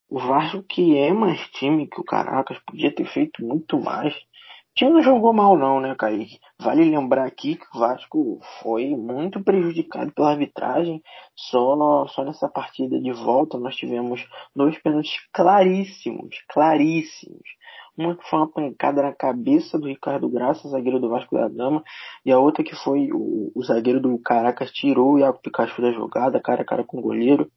o 0.09 0.19
Vasco 0.19 0.63
que 0.63 0.97
é 0.97 1.11
mais 1.11 1.39
time 1.49 1.87
que 1.87 1.99
o 1.99 2.03
Caracas 2.03 2.59
podia 2.59 2.93
ter 2.93 3.05
feito 3.05 3.45
muito 3.45 3.79
mais. 3.79 4.13
O 4.13 4.75
time 4.75 4.91
não 4.91 5.01
jogou 5.01 5.33
mal 5.33 5.57
não, 5.57 5.79
né, 5.79 5.95
Kaique? 5.95 6.39
Vale 6.59 6.83
lembrar 6.83 7.25
aqui 7.25 7.55
que 7.55 7.65
o 7.73 7.79
Vasco 7.79 8.39
foi 8.61 8.89
muito 8.89 9.41
prejudicado 9.41 10.11
pela 10.11 10.31
arbitragem. 10.31 11.01
Só, 11.33 12.05
só 12.07 12.25
nessa 12.25 12.49
partida 12.49 12.99
de 12.99 13.11
volta 13.13 13.57
nós 13.57 13.75
tivemos 13.75 14.27
dois 14.55 14.77
pênaltis 14.79 15.17
claríssimos, 15.31 16.35
claríssimos. 16.49 17.55
Uma 17.97 18.17
que 18.17 18.29
foi 18.29 18.39
uma 18.39 18.51
pancada 18.51 19.01
na 19.01 19.13
cabeça 19.13 19.79
do 19.79 19.87
Ricardo 19.87 20.29
Graça, 20.29 20.67
zagueiro 20.67 20.99
do 20.99 21.07
Vasco 21.07 21.33
da 21.33 21.47
Gama, 21.47 21.81
e 22.25 22.31
a 22.31 22.37
outra 22.37 22.61
que 22.61 22.75
foi 22.75 23.09
o, 23.13 23.53
o 23.55 23.63
zagueiro 23.63 24.01
do 24.01 24.19
Caracas 24.19 24.71
tirou 24.71 25.13
o 25.13 25.19
Iago 25.19 25.39
Pikachu 25.41 25.81
da 25.81 25.93
jogada, 25.93 26.41
cara 26.41 26.63
a 26.63 26.65
cara 26.65 26.83
com 26.83 26.99
o 26.99 27.01
goleiro. 27.01 27.49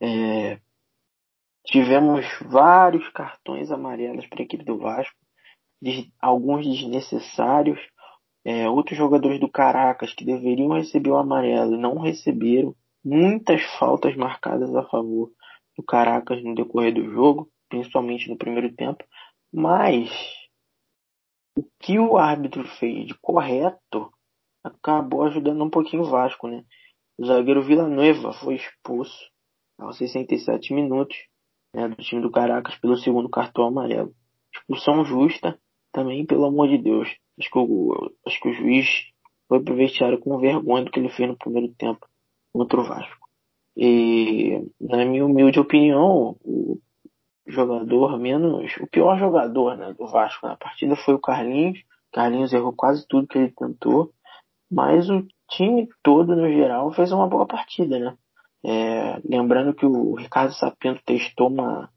É, 0.00 0.60
tivemos 1.64 2.26
vários 2.40 3.08
cartões 3.10 3.70
amarelos 3.70 4.26
para 4.26 4.40
a 4.40 4.44
equipe 4.44 4.64
do 4.64 4.78
Vasco, 4.78 5.16
alguns 6.20 6.66
desnecessários. 6.66 7.80
É, 8.44 8.68
outros 8.68 8.98
jogadores 8.98 9.38
do 9.38 9.48
Caracas 9.48 10.12
que 10.12 10.24
deveriam 10.24 10.72
receber 10.72 11.10
o 11.10 11.16
amarelo 11.16 11.76
não 11.78 11.98
receberam. 11.98 12.74
Muitas 13.04 13.62
faltas 13.78 14.16
marcadas 14.16 14.74
a 14.74 14.82
favor 14.84 15.30
do 15.76 15.82
Caracas 15.82 16.42
no 16.42 16.54
decorrer 16.54 16.92
do 16.92 17.08
jogo, 17.10 17.48
principalmente 17.68 18.28
no 18.28 18.36
primeiro 18.36 18.72
tempo. 18.74 19.04
Mas 19.52 20.10
o 21.56 21.64
que 21.80 21.98
o 21.98 22.16
árbitro 22.16 22.64
fez 22.64 23.06
de 23.06 23.14
correto 23.20 24.10
acabou 24.64 25.24
ajudando 25.24 25.62
um 25.62 25.70
pouquinho 25.70 26.02
o 26.02 26.10
Vasco, 26.10 26.48
né? 26.48 26.64
O 27.18 27.26
zagueiro 27.26 27.62
Villanueva 27.62 28.32
foi 28.32 28.54
expulso 28.54 29.30
aos 29.78 29.98
67 29.98 30.72
minutos 30.72 31.16
né, 31.74 31.88
do 31.88 31.96
time 31.96 32.22
do 32.22 32.30
Caracas 32.30 32.76
pelo 32.76 32.96
segundo 32.96 33.28
cartão 33.28 33.66
amarelo. 33.66 34.14
Expulsão 34.54 35.04
justa, 35.04 35.58
também 35.92 36.26
pelo 36.26 36.44
amor 36.44 36.68
de 36.68 36.78
Deus. 36.78 37.08
Acho 37.38 37.50
que 37.50 37.58
o, 37.58 38.12
acho 38.26 38.40
que 38.40 38.48
o 38.48 38.54
juiz 38.54 38.86
foi 39.48 39.62
pro 39.62 39.76
vestiário 39.76 40.18
com 40.18 40.38
vergonha 40.38 40.84
do 40.84 40.90
que 40.90 40.98
ele 40.98 41.08
fez 41.08 41.28
no 41.28 41.36
primeiro 41.36 41.72
tempo 41.74 42.06
contra 42.52 42.80
o 42.80 42.84
Vasco. 42.84 43.26
E, 43.76 44.66
na 44.80 45.04
minha 45.04 45.24
humilde 45.24 45.58
opinião, 45.58 46.36
o 46.44 46.78
jogador 47.46 48.18
menos. 48.18 48.76
O 48.80 48.86
pior 48.86 49.18
jogador 49.18 49.76
né, 49.76 49.94
do 49.94 50.06
Vasco 50.06 50.46
na 50.46 50.56
partida 50.56 50.96
foi 50.96 51.14
o 51.14 51.20
Carlinhos. 51.20 51.82
Carlinhos 52.12 52.52
errou 52.52 52.72
quase 52.72 53.06
tudo 53.08 53.26
que 53.26 53.38
ele 53.38 53.52
tentou. 53.52 54.12
Mas 54.70 55.08
o 55.08 55.26
time 55.50 55.88
todo, 56.02 56.34
no 56.36 56.48
geral, 56.50 56.92
fez 56.92 57.12
uma 57.12 57.26
boa 57.26 57.46
partida, 57.46 57.98
né? 57.98 58.16
É, 58.64 59.20
lembrando 59.24 59.74
que 59.74 59.84
o 59.84 60.14
Ricardo 60.14 60.54
Sapinto 60.54 61.02
testou 61.04 61.48
uma, 61.48 61.90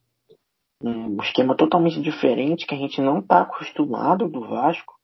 um 0.82 1.22
esquema 1.22 1.56
totalmente 1.56 2.02
diferente 2.02 2.66
que 2.66 2.74
a 2.74 2.78
gente 2.78 3.02
não 3.02 3.20
está 3.20 3.42
acostumado 3.42 4.28
do 4.28 4.42
Vasco. 4.42 4.96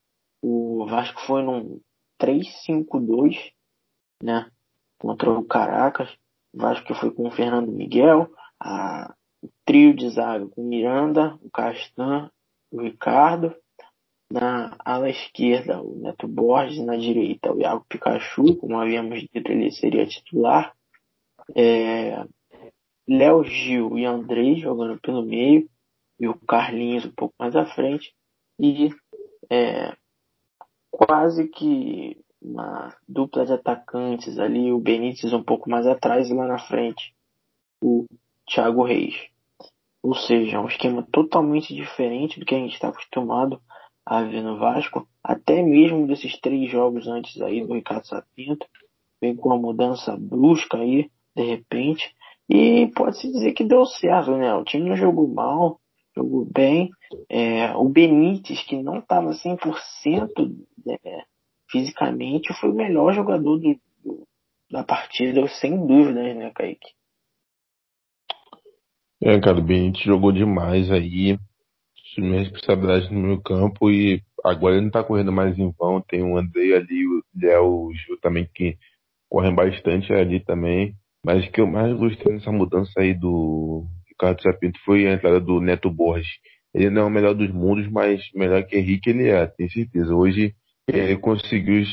O 0.42 0.86
Vasco 0.88 1.22
foi 1.22 1.44
num 1.44 1.80
3-5-2, 2.20 3.52
né? 4.24 4.50
Contra 5.00 5.32
o 5.32 5.46
Caracas. 5.46 6.10
O 6.54 6.60
Vasco 6.60 6.94
foi 6.96 7.12
com 7.12 7.28
o 7.28 7.32
Fernando 7.32 7.72
Miguel, 7.72 8.30
a, 8.60 9.14
o 9.42 9.50
trio 9.66 9.96
de 9.96 10.10
zaga 10.10 10.48
com 10.48 10.62
o 10.62 10.68
Miranda, 10.68 11.38
o 11.42 11.50
Castan, 11.50 12.30
o 12.72 12.82
Ricardo. 12.82 13.56
Na 14.32 14.78
ala 14.86 15.10
esquerda, 15.10 15.82
o 15.82 15.96
Neto 16.00 16.28
Borges. 16.28 16.84
Na 16.86 16.96
direita, 16.96 17.52
o 17.52 17.60
Iago 17.60 17.86
Pikachu. 17.88 18.56
Como 18.58 18.80
havíamos 18.80 19.20
dito, 19.22 19.52
ele 19.52 19.72
seria 19.72 20.06
titular. 20.06 20.74
É, 21.56 22.24
Léo 23.08 23.44
Gil 23.44 23.98
e 23.98 24.06
Andrei 24.06 24.56
jogando 24.56 25.00
pelo 25.02 25.24
meio. 25.24 25.70
E 26.20 26.28
o 26.28 26.38
Carlinhos 26.48 27.06
um 27.06 27.12
pouco 27.12 27.34
mais 27.40 27.56
à 27.56 27.66
frente. 27.66 28.14
E 28.60 28.90
é, 29.50 29.96
quase 30.92 31.48
que 31.48 32.18
uma 32.42 32.96
dupla 33.08 33.46
de 33.46 33.54
atacantes 33.54 34.40
ali. 34.40 34.72
O 34.72 34.80
Benítez 34.80 35.34
um 35.34 35.44
pouco 35.44 35.70
mais 35.70 35.86
atrás 35.86 36.30
e 36.30 36.34
lá 36.34 36.48
na 36.48 36.60
frente 36.60 37.14
o 37.84 38.06
Thiago 38.48 38.84
Reis. 38.84 39.16
Ou 40.04 40.16
seja, 40.16 40.60
um 40.60 40.68
esquema 40.68 41.08
totalmente 41.12 41.76
diferente 41.76 42.40
do 42.40 42.46
que 42.46 42.56
a 42.56 42.58
gente 42.58 42.74
está 42.74 42.90
acostumado 42.90 43.62
a 44.06 44.24
ver 44.24 44.42
no 44.42 44.58
Vasco, 44.58 45.08
até 45.24 45.62
mesmo 45.62 46.08
desses 46.08 46.40
três 46.40 46.70
jogos 46.72 47.08
antes 47.08 47.40
aí 47.42 47.66
do 47.66 47.76
Ricardo 47.76 48.08
Sapinto, 48.08 48.66
vem 49.22 49.36
com 49.36 49.50
uma 49.50 49.58
mudança 49.58 50.18
brusca 50.18 50.78
aí, 50.78 51.10
de 51.36 51.44
repente, 51.44 52.14
e 52.50 52.92
pode-se 52.96 53.32
dizer 53.32 53.54
que 53.54 53.64
deu 53.64 53.86
certo, 53.86 54.36
né? 54.36 54.54
O 54.54 54.64
time 54.64 54.90
não 54.90 54.96
jogou 54.96 55.28
mal, 55.28 55.80
jogou 56.16 56.46
bem. 56.46 56.90
É, 57.30 57.74
o 57.76 57.88
Benítez, 57.88 58.62
que 58.64 58.82
não 58.82 59.00
estava 59.00 59.32
100% 59.32 60.30
é, 60.90 61.24
fisicamente, 61.70 62.54
foi 62.54 62.70
o 62.70 62.76
melhor 62.76 63.14
jogador 63.14 63.58
do, 63.58 63.80
do, 64.04 64.28
da 64.70 64.84
partida, 64.84 65.48
sem 65.48 65.78
dúvidas, 65.86 66.36
né, 66.36 66.52
Kaique? 66.54 66.90
É, 69.24 69.40
cara, 69.40 69.60
o 69.60 69.64
Benítez 69.64 70.04
jogou 70.04 70.32
demais 70.32 70.92
aí, 70.92 71.38
assumiu 72.12 72.40
responsabilidade 72.40 73.14
no 73.14 73.20
meu 73.20 73.42
campo 73.42 73.90
e 73.90 74.22
agora 74.44 74.76
ele 74.76 74.86
não 74.86 74.92
tá 74.92 75.04
correndo 75.04 75.32
mais 75.32 75.58
em 75.58 75.72
vão. 75.72 76.02
Tem 76.02 76.24
o 76.24 76.38
André 76.38 76.76
ali, 76.76 77.08
o 77.08 77.24
Léo, 77.40 77.86
o 77.86 77.94
Gil 77.94 78.20
também 78.20 78.50
que 78.54 78.78
correm 79.30 79.56
bastante 79.56 80.12
ali 80.12 80.40
também. 80.40 80.96
Mas 81.24 81.46
o 81.46 81.52
que 81.52 81.62
eu 81.62 81.68
mais 81.68 81.96
gostei 81.98 82.34
nessa 82.34 82.52
mudança 82.52 83.00
aí 83.00 83.14
do 83.14 83.86
Ricardo 84.08 84.42
Sapinto 84.42 84.80
foi 84.84 85.08
a 85.08 85.14
entrada 85.14 85.40
do 85.40 85.62
Neto 85.62 85.90
Borges. 85.90 86.30
Ele 86.74 86.90
não 86.90 87.04
é 87.04 87.06
o 87.06 87.10
melhor 87.10 87.34
dos 87.34 87.52
mundos, 87.52 87.88
mas 87.92 88.22
melhor 88.34 88.64
que 88.64 88.78
Henrique 88.78 89.10
ele 89.10 89.28
é, 89.28 89.46
tenho 89.46 89.70
certeza. 89.72 90.16
Hoje 90.16 90.56
ele 90.88 91.18
conseguiu 91.18 91.84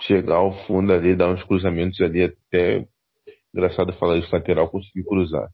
chegar 0.00 0.36
ao 0.36 0.52
fundo 0.66 0.92
ali, 0.92 1.14
dar 1.14 1.30
uns 1.30 1.42
cruzamentos 1.44 2.00
ali 2.00 2.22
até. 2.22 2.86
Engraçado 3.52 3.92
falar 3.94 4.18
isso, 4.18 4.32
lateral 4.32 4.70
conseguiu 4.70 5.04
cruzar. 5.04 5.50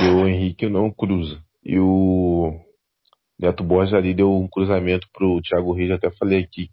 E 0.00 0.08
o 0.08 0.26
Henrique 0.26 0.68
não 0.68 0.90
cruza. 0.90 1.40
E 1.64 1.78
o 1.78 2.60
Neto 3.38 3.62
Borges 3.62 3.94
ali 3.94 4.12
deu 4.12 4.34
um 4.34 4.48
cruzamento 4.48 5.06
pro 5.12 5.40
Thiago 5.40 5.72
Reis, 5.72 5.90
até 5.90 6.10
falei 6.10 6.40
aqui, 6.40 6.68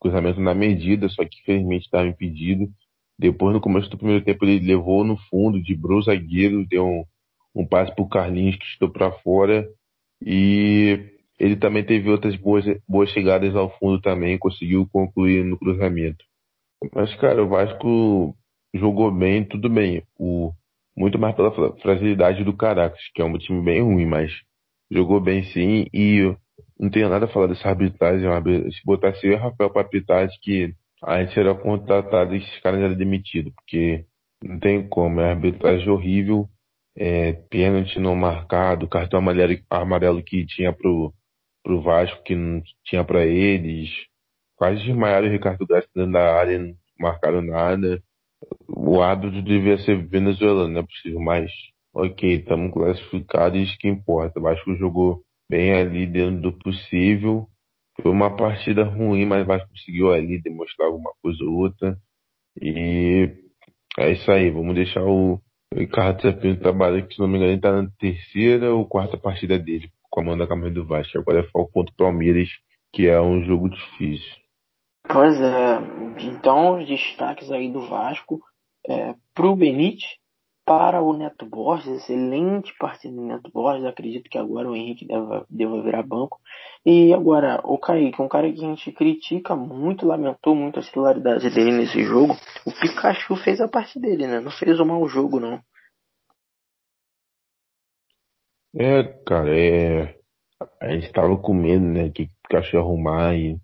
cruzamento 0.00 0.40
na 0.40 0.54
medida, 0.54 1.08
só 1.08 1.24
que 1.24 1.40
infelizmente 1.40 1.84
estava 1.84 2.06
impedido. 2.06 2.68
Depois, 3.20 3.52
no 3.52 3.60
começo 3.60 3.90
do 3.90 3.98
primeiro 3.98 4.24
tempo, 4.24 4.46
ele 4.46 4.66
levou 4.66 5.04
no 5.04 5.14
fundo, 5.28 5.62
de 5.62 5.78
o 5.78 6.00
zagueiro, 6.00 6.66
deu 6.66 6.86
um, 6.86 7.04
um 7.54 7.66
passe 7.66 7.94
pro 7.94 8.08
Carlinhos, 8.08 8.56
que 8.56 8.64
estou 8.64 8.88
para 8.88 9.12
fora. 9.12 9.68
E 10.24 10.98
ele 11.38 11.54
também 11.56 11.84
teve 11.84 12.08
outras 12.08 12.34
boas, 12.36 12.64
boas 12.88 13.10
chegadas 13.10 13.54
ao 13.54 13.76
fundo 13.78 14.00
também, 14.00 14.38
conseguiu 14.38 14.88
concluir 14.90 15.44
no 15.44 15.58
cruzamento. 15.58 16.24
Mas, 16.94 17.14
cara, 17.16 17.44
o 17.44 17.48
Vasco 17.48 18.34
jogou 18.74 19.12
bem, 19.12 19.44
tudo 19.44 19.68
bem. 19.68 20.02
O, 20.18 20.50
muito 20.96 21.18
mais 21.18 21.36
pela 21.36 21.52
fragilidade 21.76 22.42
do 22.42 22.56
Caracas, 22.56 23.02
que 23.14 23.20
é 23.20 23.24
um 23.24 23.36
time 23.36 23.62
bem 23.62 23.82
ruim, 23.82 24.06
mas 24.06 24.32
jogou 24.90 25.20
bem 25.20 25.44
sim. 25.44 25.84
E 25.92 26.34
não 26.78 26.88
tenho 26.88 27.10
nada 27.10 27.26
a 27.26 27.28
falar 27.28 27.48
dessa 27.48 27.68
arbitragem. 27.68 28.26
Se 28.72 28.80
botasse 28.82 29.26
eu 29.26 29.34
e 29.34 29.36
Rafael 29.36 29.68
para 29.68 29.82
arbitragem, 29.82 30.38
que 30.40 30.74
a 31.02 31.22
gente 31.22 31.38
era 31.38 31.54
contratado 31.54 32.34
e 32.34 32.38
esses 32.38 32.60
caras 32.60 32.80
eram 32.80 32.94
demitidos, 32.94 33.52
porque 33.54 34.04
não 34.42 34.58
tem 34.58 34.86
como. 34.88 35.20
É 35.20 35.30
arbitragem 35.30 35.88
horrível, 35.88 36.48
é, 36.96 37.32
pênalti 37.32 37.98
não 37.98 38.14
marcado, 38.14 38.88
cartão 38.88 39.18
amarelo, 39.18 39.58
amarelo 39.70 40.22
que 40.22 40.46
tinha 40.46 40.72
pro, 40.72 41.12
pro 41.62 41.80
Vasco, 41.82 42.22
que 42.22 42.34
não 42.34 42.62
tinha 42.84 43.04
para 43.04 43.24
eles. 43.24 43.90
Quase 44.56 44.84
desmaiaram 44.84 45.28
o 45.28 45.30
Ricardo 45.30 45.66
Graça 45.66 45.88
dentro 45.94 46.12
da 46.12 46.34
área, 46.36 46.58
não 46.58 46.74
marcaram 46.98 47.40
nada. 47.40 48.02
O 48.68 49.00
árbitro 49.00 49.42
devia 49.42 49.78
ser 49.78 50.06
venezuelano, 50.06 50.68
não 50.68 50.80
é 50.80 50.84
possível, 50.84 51.20
mas 51.20 51.50
ok, 51.94 52.36
estamos 52.36 52.72
classificados, 52.72 53.60
isso 53.60 53.78
que 53.78 53.88
importa. 53.88 54.38
O 54.38 54.42
Vasco 54.42 54.74
jogou 54.76 55.22
bem 55.48 55.72
ali 55.72 56.06
dentro 56.06 56.40
do 56.40 56.52
possível. 56.58 57.48
Foi 58.02 58.10
uma 58.10 58.34
partida 58.34 58.84
ruim, 58.84 59.26
mas 59.26 59.42
o 59.42 59.46
Vasco 59.46 59.68
conseguiu 59.68 60.12
ali 60.12 60.40
demonstrar 60.40 60.88
alguma 60.88 61.12
coisa 61.22 61.44
ou 61.44 61.54
outra. 61.54 61.96
E 62.60 63.28
é 63.98 64.12
isso 64.12 64.30
aí, 64.30 64.50
vamos 64.50 64.74
deixar 64.74 65.04
o 65.04 65.40
Ricardo 65.74 66.20
Serpino 66.22 66.58
trabalhar, 66.58 67.02
que 67.06 67.14
se 67.14 67.20
não 67.20 67.28
me 67.28 67.36
engano 67.36 67.52
ele 67.52 67.60
tá 67.60 67.72
na 67.72 67.88
terceira 67.98 68.72
ou 68.74 68.86
quarta 68.86 69.16
partida 69.16 69.58
dele, 69.58 69.90
com 70.10 70.20
a 70.20 70.48
camisa 70.48 70.70
do 70.70 70.86
Vasco. 70.86 71.18
Agora 71.18 71.40
é 71.40 71.50
foco 71.50 71.70
contra 71.72 71.92
o 71.92 71.96
Palmeiras, 71.96 72.48
que 72.92 73.06
é 73.06 73.20
um 73.20 73.44
jogo 73.44 73.68
difícil. 73.68 74.40
Pois 75.06 75.40
é, 75.40 75.78
então 76.20 76.78
os 76.78 76.86
destaques 76.86 77.50
aí 77.50 77.70
do 77.70 77.80
Vasco 77.86 78.40
é, 78.88 79.14
pro 79.34 79.56
Benítez, 79.56 80.19
para 80.70 81.02
o 81.02 81.12
Neto 81.12 81.44
Borges, 81.44 81.88
excelente 81.88 82.72
partida 82.78 83.12
do 83.12 83.26
Neto 83.26 83.50
Borges, 83.50 83.84
acredito 83.84 84.30
que 84.30 84.38
agora 84.38 84.70
o 84.70 84.76
Henrique 84.76 85.04
deva, 85.04 85.44
deva 85.50 85.82
virar 85.82 86.04
banco. 86.04 86.38
E 86.86 87.12
agora, 87.12 87.60
o 87.64 87.76
Kaique, 87.76 88.22
um 88.22 88.28
cara 88.28 88.48
que 88.52 88.64
a 88.64 88.68
gente 88.68 88.92
critica 88.92 89.56
muito, 89.56 90.06
lamentou 90.06 90.54
muito 90.54 90.78
a 90.78 90.82
titularidade 90.82 91.50
dele 91.50 91.72
nesse 91.72 92.04
jogo, 92.04 92.36
o 92.64 92.70
Pikachu 92.70 93.34
fez 93.34 93.60
a 93.60 93.66
parte 93.66 93.98
dele, 93.98 94.28
né? 94.28 94.38
Não 94.38 94.52
fez 94.52 94.78
um 94.78 94.84
mau 94.84 95.08
jogo, 95.08 95.40
não. 95.40 95.60
É, 98.76 99.02
cara, 99.26 99.50
é. 99.52 100.20
A 100.80 100.88
gente 100.92 101.12
tava 101.12 101.36
com 101.36 101.52
medo, 101.52 101.84
né? 101.84 102.10
Que 102.10 102.22
o 102.22 102.28
Pikachu 102.44 102.78
arrumar 102.78 103.34
e 103.34 103.58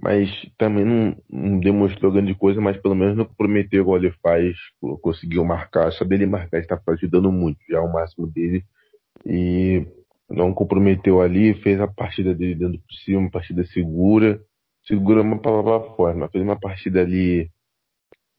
mas 0.00 0.30
também 0.56 0.84
não, 0.84 1.16
não, 1.28 1.58
demonstrou 1.58 2.12
grande 2.12 2.34
coisa, 2.34 2.60
mas 2.60 2.76
pelo 2.76 2.94
menos 2.94 3.16
não 3.16 3.24
comprometeu 3.24 3.82
igual 3.82 3.98
ele 3.98 4.12
faz, 4.22 4.56
conseguiu 5.02 5.44
marcar, 5.44 5.90
só 5.92 6.04
dele 6.04 6.26
marcar 6.26 6.60
está 6.60 6.80
ajudando 6.86 7.32
muito, 7.32 7.58
já 7.68 7.78
é 7.78 7.80
o 7.80 7.92
máximo 7.92 8.26
dele, 8.26 8.64
e 9.26 9.84
não 10.30 10.54
comprometeu 10.54 11.20
ali, 11.20 11.54
fez 11.54 11.80
a 11.80 11.88
partida 11.88 12.32
dele 12.32 12.54
dentro 12.54 12.78
por 12.78 12.94
cima, 13.04 13.20
uma 13.20 13.30
partida 13.30 13.64
segura, 13.66 14.40
segura 14.86 15.20
uma 15.20 15.38
palavra 15.38 15.80
forte, 15.96 16.16
mas 16.16 16.30
fez 16.30 16.44
uma 16.44 16.58
partida 16.58 17.00
ali, 17.00 17.50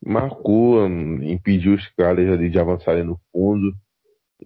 marcou, 0.04 0.88
impediu 0.88 1.74
os 1.74 1.86
caras 1.89 2.30
ali 2.30 2.50
de 2.50 2.58
avançarem 2.58 3.04
no 3.04 3.19
fundo, 3.34 3.74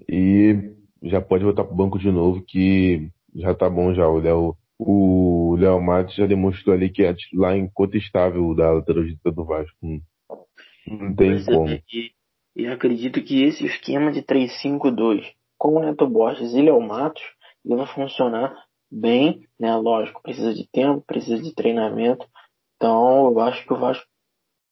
e 0.09 0.71
já 1.03 1.21
pode 1.21 1.43
voltar 1.43 1.63
pro 1.63 1.75
banco 1.75 1.99
de 1.99 2.09
novo, 2.09 2.41
que 2.41 3.07
já 3.35 3.53
tá 3.53 3.69
bom 3.69 3.93
já, 3.93 4.07
o 4.07 4.19
Léo 4.19 4.57
o 4.79 5.55
Léo 5.57 5.81
Matos 5.81 6.15
já 6.15 6.25
demonstrou 6.25 6.75
ali 6.75 6.89
que 6.89 7.03
é 7.03 7.15
lá 7.33 7.55
incontestável 7.55 8.53
da 8.55 8.71
lateral 8.71 9.03
direita 9.03 9.31
do 9.31 9.45
Vasco. 9.45 9.77
Não 10.87 11.15
tem 11.15 11.31
pois 11.31 11.47
é, 11.47 11.53
como. 11.53 11.69
É, 11.69 11.83
e, 11.91 12.11
e, 12.55 12.67
acredito 12.67 13.23
que 13.23 13.43
esse 13.43 13.65
esquema 13.65 14.11
de 14.11 14.21
3-5-2 14.23 15.33
com 15.57 15.75
o 15.75 15.79
Neto 15.79 16.07
Borges 16.07 16.53
e 16.53 16.61
Léo 16.61 16.81
Matos 16.81 17.23
vai 17.63 17.85
funcionar 17.87 18.53
bem, 18.91 19.47
né? 19.59 19.75
Lógico, 19.75 20.21
precisa 20.21 20.53
de 20.53 20.67
tempo, 20.69 21.01
precisa 21.05 21.41
de 21.41 21.53
treinamento. 21.53 22.25
Então 22.75 23.27
eu 23.31 23.39
acho 23.39 23.65
que 23.65 23.73
o 23.73 23.79
Vasco 23.79 24.05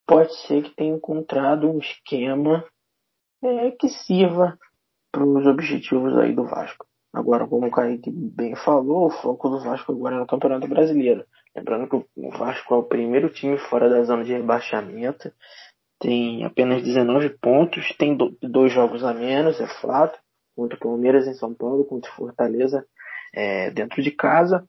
pode 0.06 0.34
ser 0.46 0.62
que 0.62 0.76
tenha 0.76 0.94
encontrado 0.94 1.70
um 1.70 1.78
esquema 1.78 2.64
é, 3.42 3.70
que 3.70 3.88
sirva 3.88 4.58
para 5.10 5.24
os 5.24 5.46
objetivos 5.46 6.16
aí 6.18 6.34
do 6.34 6.44
Vasco. 6.44 6.86
Agora, 7.12 7.46
como 7.46 7.66
o 7.66 7.70
Kaique 7.70 8.10
bem 8.10 8.56
falou, 8.56 9.06
o 9.06 9.10
foco 9.10 9.50
do 9.50 9.60
Vasco 9.60 9.92
agora 9.92 10.16
é 10.16 10.18
no 10.18 10.26
Campeonato 10.26 10.66
Brasileiro. 10.66 11.26
Lembrando 11.54 11.86
que 11.86 11.96
o 11.96 12.30
Vasco 12.30 12.74
é 12.74 12.78
o 12.78 12.84
primeiro 12.84 13.28
time 13.28 13.58
fora 13.58 13.90
da 13.90 14.02
zona 14.02 14.24
de 14.24 14.32
rebaixamento, 14.32 15.30
tem 16.00 16.44
apenas 16.44 16.82
19 16.82 17.28
pontos, 17.38 17.94
tem 17.96 18.16
dois 18.16 18.72
jogos 18.72 19.04
a 19.04 19.12
menos, 19.12 19.60
é 19.60 19.66
fato, 19.66 20.18
contra 20.56 20.76
o 20.76 20.80
Palmeiras 20.80 21.26
em 21.26 21.34
São 21.34 21.54
Paulo, 21.54 21.84
contra 21.84 22.10
o 22.10 22.14
Fortaleza 22.14 22.84
é, 23.34 23.70
dentro 23.70 24.02
de 24.02 24.10
casa, 24.10 24.66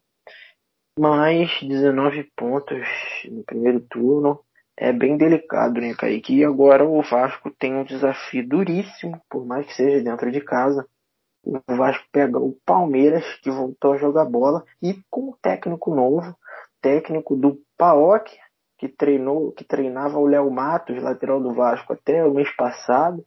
mas 1.00 1.50
19 1.62 2.30
pontos 2.36 2.86
no 3.32 3.44
primeiro 3.44 3.80
turno 3.80 4.40
é 4.78 4.92
bem 4.92 5.18
delicado, 5.18 5.80
né, 5.80 5.94
Kaique? 5.94 6.36
E 6.36 6.46
agora 6.46 6.86
o 6.86 7.02
Vasco 7.02 7.50
tem 7.52 7.74
um 7.74 7.84
desafio 7.84 8.48
duríssimo, 8.48 9.20
por 9.30 9.46
mais 9.46 9.66
que 9.66 9.74
seja 9.74 10.04
dentro 10.04 10.32
de 10.32 10.42
casa, 10.42 10.88
o 11.44 11.60
Vasco 11.76 12.06
pega 12.12 12.40
o 12.40 12.58
Palmeiras, 12.66 13.26
que 13.42 13.52
voltou 13.52 13.94
a 13.94 13.98
jogar 13.98 14.26
bola, 14.26 14.64
e 14.82 14.96
com 15.10 15.30
um 15.30 15.34
técnico 15.42 15.94
novo, 15.94 16.36
técnico 16.82 17.36
do 17.36 17.62
Paok, 17.78 18.32
que 18.78 18.88
treinou, 18.88 19.52
que 19.52 19.64
treinava 19.64 20.18
o 20.18 20.26
Léo 20.26 20.50
Matos, 20.50 21.02
lateral 21.02 21.42
do 21.42 21.54
Vasco, 21.54 21.94
até 21.94 22.26
o 22.26 22.34
mês 22.34 22.54
passado, 22.56 23.26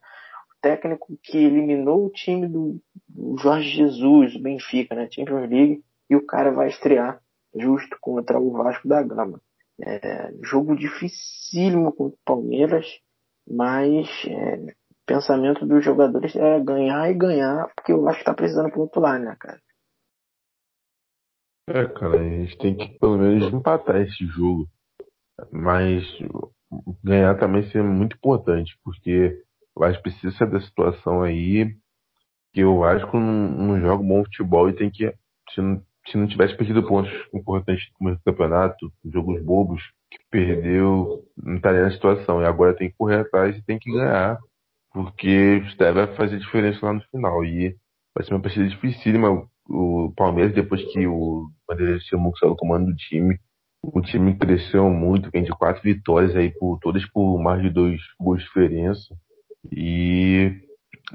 técnico 0.61 1.17
que 1.21 1.37
eliminou 1.37 2.05
o 2.05 2.09
time 2.09 2.47
do, 2.47 2.81
do 3.07 3.37
Jorge 3.37 3.69
Jesus, 3.69 4.35
o 4.35 4.41
Benfica, 4.41 4.95
na 4.95 5.01
né, 5.01 5.09
Champions 5.11 5.49
League, 5.49 5.83
e 6.09 6.15
o 6.15 6.25
cara 6.25 6.51
vai 6.51 6.67
estrear 6.67 7.21
justo 7.55 7.97
contra 8.01 8.39
o 8.39 8.51
Vasco 8.51 8.87
da 8.87 9.01
Gama. 9.01 9.41
É, 9.79 10.33
jogo 10.43 10.75
dificílimo 10.75 11.91
contra 11.91 12.15
o 12.15 12.19
Palmeiras, 12.25 12.99
mas 13.49 14.07
é, 14.27 14.73
pensamento 15.07 15.65
dos 15.65 15.83
jogadores 15.83 16.35
é 16.35 16.59
ganhar 16.59 17.09
e 17.09 17.13
ganhar, 17.13 17.71
porque 17.73 17.93
acho 17.93 18.19
que 18.19 18.25
tá 18.25 18.33
precisando 18.33 18.71
pontuar, 18.71 19.19
né, 19.19 19.35
cara? 19.39 19.59
É, 21.69 21.85
cara, 21.85 22.19
a 22.19 22.23
gente 22.23 22.57
tem 22.57 22.75
que 22.75 22.99
pelo 22.99 23.17
menos 23.17 23.51
empatar 23.51 24.01
esse 24.01 24.25
jogo. 24.27 24.67
Mas 25.51 26.03
ganhar 27.03 27.37
também 27.39 27.63
seria 27.63 27.83
muito 27.83 28.15
importante, 28.15 28.77
porque 28.83 29.41
o 29.75 29.79
Vasco 29.79 30.03
precisa 30.03 30.45
da 30.45 30.59
situação 30.59 31.21
aí, 31.21 31.75
que 32.53 32.63
o 32.63 32.79
Vasco 32.79 33.17
não, 33.17 33.49
não 33.49 33.79
joga 33.79 34.03
bom 34.03 34.23
futebol 34.23 34.69
e 34.69 34.73
tem 34.73 34.89
que. 34.89 35.13
Se 35.53 35.61
não, 35.61 35.81
se 36.07 36.17
não 36.17 36.27
tivesse 36.27 36.55
perdido 36.55 36.85
pontos 36.87 37.11
importantes 37.33 37.87
no 37.91 37.97
começo 37.97 38.17
do 38.17 38.23
campeonato, 38.23 38.91
jogos 39.05 39.41
bobos, 39.43 39.81
que 40.09 40.17
perdeu, 40.31 41.23
não 41.37 41.55
estaria 41.55 41.83
na 41.83 41.91
situação. 41.91 42.41
E 42.41 42.45
agora 42.45 42.75
tem 42.75 42.89
que 42.89 42.97
correr 42.97 43.19
atrás 43.19 43.55
e 43.55 43.61
tem 43.61 43.77
que 43.77 43.91
ganhar 43.91 44.39
porque 44.93 45.61
o 45.63 45.69
Steve 45.71 45.93
vai 45.93 46.15
fazer 46.15 46.39
diferença 46.39 46.85
lá 46.85 46.93
no 46.93 47.01
final. 47.11 47.43
E 47.45 47.75
vai 48.15 48.25
ser 48.25 48.33
uma 48.33 48.41
partida 48.41 48.67
dificílima. 48.67 49.47
O 49.69 50.13
Palmeiras, 50.15 50.53
depois 50.53 50.81
que 50.91 51.05
o 51.05 51.49
Bandeira 51.67 51.99
que 51.99 52.05
saiu 52.05 52.31
do 52.49 52.55
comando 52.55 52.87
do 52.87 52.95
time, 52.95 53.37
o 53.83 54.01
time 54.01 54.37
cresceu 54.37 54.89
muito, 54.89 55.29
vem 55.31 55.43
de 55.43 55.51
quatro 55.51 55.83
vitórias 55.83 56.35
aí, 56.35 56.51
por, 56.51 56.79
todas 56.79 57.05
por 57.11 57.37
mais 57.41 57.61
de 57.61 57.69
dois 57.69 57.99
gols 58.19 58.39
de 58.39 58.45
diferença. 58.45 59.15
E 59.71 60.61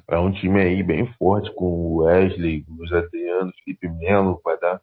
é 0.08 0.18
um 0.18 0.32
time 0.32 0.61
aí 0.61 0.82
bem 0.82 1.06
forte, 1.18 1.52
com 1.54 1.64
o 1.64 1.96
Wesley, 2.02 2.64
os 2.78 2.92
Adriano, 2.92 3.52
Felipe 3.64 3.88
Melo, 3.88 4.40
vai 4.44 4.58
dar 4.58 4.80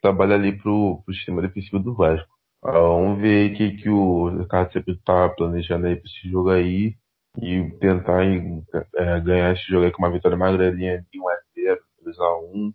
trabalho 0.00 0.34
ali 0.34 0.52
pro, 0.52 1.02
pro 1.04 1.14
sistema 1.14 1.42
defensivo 1.42 1.78
do 1.78 1.94
Vasco. 1.94 2.28
Ah, 2.64 2.72
vamos 2.72 3.20
ver 3.20 3.52
o 3.52 3.56
que, 3.56 3.70
que 3.76 3.88
o 3.88 4.28
Ricardo 4.38 4.72
sempre 4.72 4.96
tá 5.04 5.28
planejando 5.30 5.86
aí 5.86 5.96
pra 5.96 6.04
esse 6.06 6.28
jogo 6.28 6.50
aí 6.50 6.96
e 7.40 7.70
tentar 7.80 8.24
é, 8.24 9.20
ganhar 9.20 9.52
esse 9.52 9.64
jogo 9.66 9.84
aí 9.84 9.92
com 9.92 10.02
uma 10.02 10.10
vitória 10.10 10.36
magrelinha 10.36 11.04
de 11.10 11.18
1x0, 11.18 11.78
2x1 12.06 12.74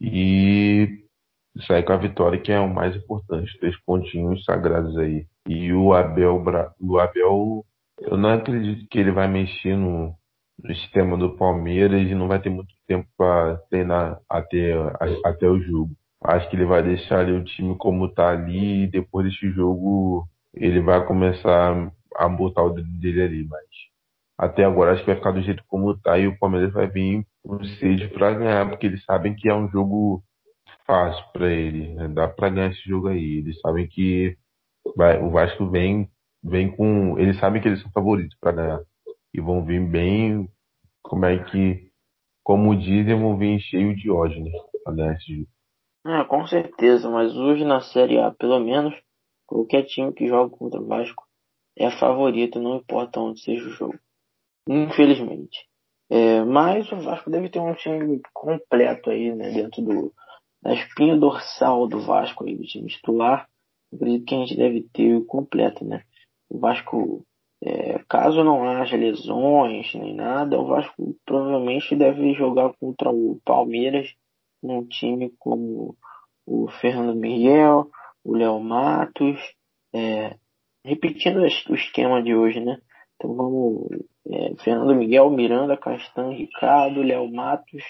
e 0.00 1.04
sair 1.66 1.82
com 1.82 1.92
a 1.92 1.96
vitória 1.96 2.40
que 2.40 2.52
é 2.52 2.60
o 2.60 2.72
mais 2.72 2.94
importante, 2.94 3.58
três 3.58 3.76
pontinhos 3.84 4.44
sagrados 4.44 4.96
aí. 4.96 5.26
E 5.48 5.72
o 5.72 5.92
Abel, 5.92 6.42
o 6.80 6.98
Abel, 6.98 7.64
eu 8.00 8.16
não 8.16 8.30
acredito 8.30 8.86
que 8.88 8.98
ele 8.98 9.10
vai 9.10 9.26
mexer 9.26 9.76
no, 9.76 10.14
no 10.62 10.74
sistema 10.76 11.16
do 11.16 11.36
Palmeiras 11.36 12.08
e 12.08 12.14
não 12.14 12.28
vai 12.28 12.40
ter 12.40 12.50
muito 12.50 12.72
tempo 12.86 13.08
para 13.16 13.56
treinar 13.70 14.20
até, 14.28 14.72
até 15.24 15.48
o 15.48 15.60
jogo. 15.60 15.90
Acho 16.22 16.48
que 16.50 16.56
ele 16.56 16.64
vai 16.64 16.82
deixar 16.82 17.20
ali 17.20 17.32
o 17.32 17.44
time 17.44 17.76
como 17.76 18.08
tá 18.08 18.30
ali 18.30 18.84
e 18.84 18.86
depois 18.86 19.26
desse 19.26 19.50
jogo 19.50 20.28
ele 20.54 20.80
vai 20.80 21.04
começar 21.06 21.90
a 22.16 22.28
botar 22.28 22.64
o 22.64 22.70
dedo 22.70 22.90
dele 22.98 23.22
ali, 23.22 23.46
mas 23.48 23.62
até 24.38 24.64
agora 24.64 24.92
acho 24.92 25.00
que 25.00 25.08
vai 25.08 25.16
ficar 25.16 25.32
do 25.32 25.42
jeito 25.42 25.64
como 25.66 25.98
tá 25.98 26.16
e 26.16 26.28
o 26.28 26.38
Palmeiras 26.38 26.72
vai 26.72 26.86
vir 26.86 27.26
com 27.42 27.62
sede 27.64 28.06
para 28.08 28.34
ganhar, 28.34 28.68
porque 28.68 28.86
eles 28.86 29.04
sabem 29.04 29.34
que 29.34 29.48
é 29.48 29.54
um 29.54 29.68
jogo 29.68 30.22
fácil 30.86 31.24
para 31.32 31.50
ele, 31.50 31.92
né? 31.94 32.06
dá 32.08 32.28
para 32.28 32.48
ganhar 32.48 32.70
esse 32.70 32.88
jogo 32.88 33.08
aí. 33.08 33.38
Eles 33.38 33.58
sabem 33.60 33.88
que 33.88 34.36
vai, 34.96 35.20
o 35.20 35.30
Vasco 35.30 35.68
vem 35.68 36.08
vem 36.40 36.70
com, 36.70 37.18
eles 37.18 37.36
sabem 37.40 37.60
que 37.60 37.66
eles 37.66 37.82
são 37.82 37.90
favoritos 37.90 38.36
para 38.40 38.52
ganhar 38.52 38.80
e 39.34 39.40
vão 39.40 39.64
vir 39.64 39.84
bem, 39.84 40.48
como 41.02 41.26
é 41.26 41.42
que, 41.44 41.90
como 42.44 42.76
dizem, 42.76 43.20
vão 43.20 43.36
vir 43.36 43.58
cheio 43.60 43.94
de 43.96 44.08
ódio, 44.08 44.42
né, 44.42 44.52
para 44.84 44.94
ganhar 44.94 45.14
esse 45.14 45.34
jogo. 45.34 45.48
É, 46.06 46.24
com 46.24 46.46
certeza, 46.46 47.10
mas 47.10 47.36
hoje 47.36 47.64
na 47.64 47.80
Série 47.80 48.18
A, 48.20 48.30
pelo 48.30 48.60
menos, 48.60 48.94
qualquer 49.46 49.82
time 49.82 50.12
que 50.12 50.28
joga 50.28 50.56
contra 50.56 50.80
o 50.80 50.86
Vasco 50.86 51.24
é 51.76 51.90
favorito, 51.90 52.60
não 52.60 52.76
importa 52.76 53.20
onde 53.20 53.40
seja 53.40 53.66
o 53.66 53.70
jogo 53.70 53.98
infelizmente. 54.68 55.66
É, 56.10 56.42
mas 56.44 56.90
o 56.92 56.96
Vasco 57.00 57.30
deve 57.30 57.48
ter 57.48 57.60
um 57.60 57.74
time 57.74 58.20
completo 58.32 59.10
aí, 59.10 59.34
né, 59.34 59.50
dentro 59.50 59.82
do, 59.82 60.12
da 60.62 60.72
espinha 60.74 61.16
dorsal 61.16 61.86
do 61.86 62.00
Vasco 62.00 62.44
aí, 62.44 62.56
do 62.56 62.62
time 62.62 62.88
titular. 62.88 63.48
acredito 63.92 64.24
que 64.24 64.34
a 64.34 64.38
gente 64.38 64.56
deve 64.56 64.82
ter 64.92 65.16
o 65.16 65.24
completo, 65.24 65.84
né? 65.84 66.02
O 66.48 66.58
Vasco 66.58 67.24
É, 67.60 67.98
caso 68.08 68.44
não 68.44 68.62
haja 68.62 68.96
lesões 68.96 69.92
nem 69.94 70.14
nada, 70.14 70.56
o 70.56 70.66
Vasco 70.66 71.16
provavelmente 71.26 71.96
deve 71.96 72.32
jogar 72.34 72.72
contra 72.78 73.10
o 73.10 73.40
Palmeiras, 73.44 74.14
um 74.62 74.86
time 74.86 75.34
como 75.40 75.96
o 76.46 76.68
Fernando 76.80 77.18
Miguel, 77.18 77.90
o 78.24 78.36
Léo 78.36 78.60
Matos, 78.60 79.40
é, 79.92 80.36
repetindo 80.84 81.40
o 81.40 81.74
esquema 81.74 82.22
de 82.22 82.32
hoje, 82.32 82.60
né? 82.60 82.78
Então 83.18 83.34
vamos, 83.34 83.88
é, 84.30 84.54
Fernando 84.62 84.94
Miguel, 84.94 85.28
Miranda, 85.30 85.76
Castan, 85.76 86.30
Ricardo, 86.30 87.02
Léo 87.02 87.28
Matos, 87.28 87.82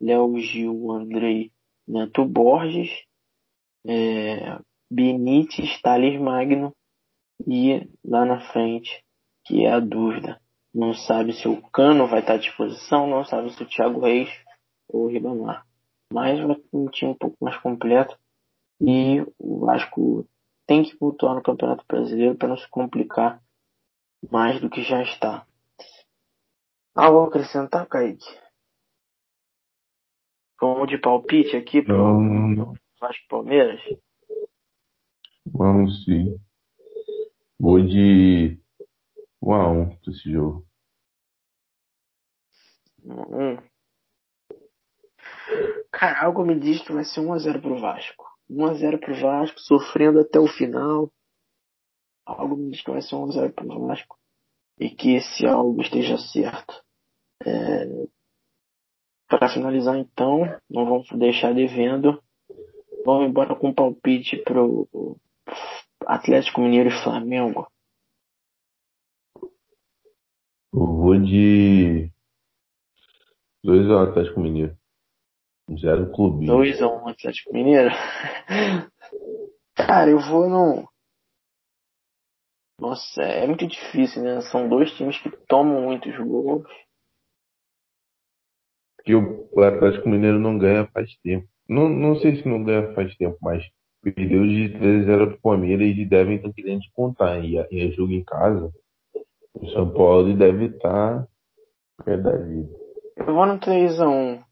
Léo 0.00 0.36
Gil, 0.38 0.90
Andrei, 0.90 1.52
Neto 1.86 2.24
Borges, 2.24 2.90
é, 3.86 4.58
Benítez, 4.90 5.80
Thales 5.80 6.20
Magno 6.20 6.74
e 7.46 7.88
lá 8.04 8.24
na 8.24 8.40
frente, 8.52 9.04
que 9.44 9.64
é 9.64 9.70
a 9.70 9.78
dúvida. 9.78 10.40
Não 10.74 10.92
sabe 10.92 11.32
se 11.32 11.46
o 11.46 11.62
Cano 11.70 12.08
vai 12.08 12.18
estar 12.18 12.34
à 12.34 12.38
disposição, 12.38 13.06
não 13.06 13.24
sabe 13.24 13.50
se 13.50 13.62
o 13.62 13.66
Thiago 13.66 14.00
Reis 14.00 14.28
ou 14.88 15.04
o 15.04 15.08
Ribamar. 15.08 15.64
Mas 16.12 16.40
um 16.72 16.88
time 16.88 17.12
um 17.12 17.16
pouco 17.16 17.36
mais 17.40 17.56
completo 17.58 18.18
e 18.80 19.20
o 19.38 19.60
Vasco 19.60 20.26
tem 20.66 20.82
que 20.82 20.96
pontuar 20.96 21.36
no 21.36 21.42
Campeonato 21.42 21.84
Brasileiro 21.86 22.34
para 22.34 22.48
não 22.48 22.56
se 22.56 22.68
complicar 22.68 23.40
mais 24.30 24.60
do 24.60 24.70
que 24.70 24.82
já 24.82 25.02
está. 25.02 25.46
Algo 26.94 27.24
a 27.24 27.28
acrescentar, 27.28 27.86
Kaique? 27.86 28.24
Vamos 30.60 30.88
de 30.88 30.98
palpite 30.98 31.56
aqui 31.56 31.82
para 31.82 31.96
o 31.96 32.74
Vasco 33.00 33.28
Palmeiras? 33.28 33.80
Vamos 35.46 36.04
sim. 36.04 36.38
Vou 37.58 37.80
de 37.80 38.58
1 39.42 39.52
a 39.52 39.70
1 39.70 39.96
pra 39.96 40.12
esse 40.12 40.32
jogo. 40.32 40.66
1 43.04 43.58
Cara, 45.92 46.24
algo 46.24 46.44
me 46.44 46.58
diz 46.58 46.82
que 46.82 46.92
vai 46.92 47.04
ser 47.04 47.20
1x0 47.20 47.60
pro 47.60 47.78
Vasco. 47.78 48.24
1x0 48.50 49.00
pro 49.00 49.14
Vasco, 49.20 49.60
sofrendo 49.60 50.20
até 50.20 50.38
o 50.38 50.46
final. 50.46 51.10
Algo 52.26 52.56
me 52.56 52.70
diz 52.70 52.82
que 52.82 52.90
vai 52.90 53.02
ser 53.02 53.16
1x0 53.16 53.52
pro 53.52 53.86
Vasco. 53.86 54.16
E 54.78 54.90
que 54.90 55.16
esse 55.16 55.46
algo 55.46 55.80
esteja 55.82 56.18
certo. 56.18 56.82
É... 57.44 57.86
Para 59.28 59.48
finalizar 59.48 59.96
então, 59.96 60.40
não 60.70 60.84
vamos 60.84 61.08
deixar 61.12 61.54
devendo. 61.54 62.22
Vamos 63.04 63.28
embora 63.28 63.54
com 63.54 63.68
um 63.68 63.74
palpite 63.74 64.36
pro 64.38 64.88
Atlético 66.06 66.60
Mineiro 66.60 66.88
e 66.88 67.02
Flamengo. 67.02 67.66
Eu 70.72 70.86
vou 70.86 71.18
de 71.18 72.10
2x1 73.64 74.10
Atlético 74.10 74.40
Mineiro. 74.40 74.76
Zero 75.78 76.12
clube. 76.12 76.46
2x1 76.46 77.10
Atlético 77.10 77.52
Mineiro? 77.52 77.90
Cara, 79.74 80.10
eu 80.10 80.18
vou 80.18 80.48
no. 80.48 80.88
Nossa, 82.84 83.22
é 83.22 83.46
muito 83.46 83.66
difícil, 83.66 84.22
né? 84.22 84.42
São 84.42 84.68
dois 84.68 84.92
times 84.92 85.18
que 85.18 85.30
tomam 85.48 85.80
muitos 85.80 86.14
gols. 86.18 86.68
Que 89.02 89.14
o 89.14 89.48
Atlético 89.62 90.06
Mineiro 90.06 90.38
não 90.38 90.58
ganha 90.58 90.86
faz 90.92 91.16
tempo. 91.22 91.48
Não, 91.66 91.88
não 91.88 92.16
sei 92.16 92.36
se 92.36 92.46
não 92.46 92.62
ganha 92.62 92.92
faz 92.94 93.16
tempo, 93.16 93.38
mas 93.40 93.64
perdeu 94.02 94.46
de 94.46 94.68
3x0 94.78 95.28
pro 95.28 95.40
Palmeiras 95.40 95.96
e 95.96 96.04
devem 96.04 96.36
estar 96.36 96.52
querendo 96.52 96.82
contar. 96.92 97.42
E 97.42 97.56
é 97.56 97.90
jogo 97.92 98.12
em 98.12 98.22
casa. 98.22 98.70
O 99.54 99.66
São 99.70 99.90
Paulo 99.90 100.36
deve 100.36 100.66
estar 100.66 101.26
pé 102.04 102.18
da 102.18 102.36
vida. 102.36 102.68
Eu 103.16 103.34
vou 103.34 103.46
no 103.46 103.58
3x1. 103.60 104.44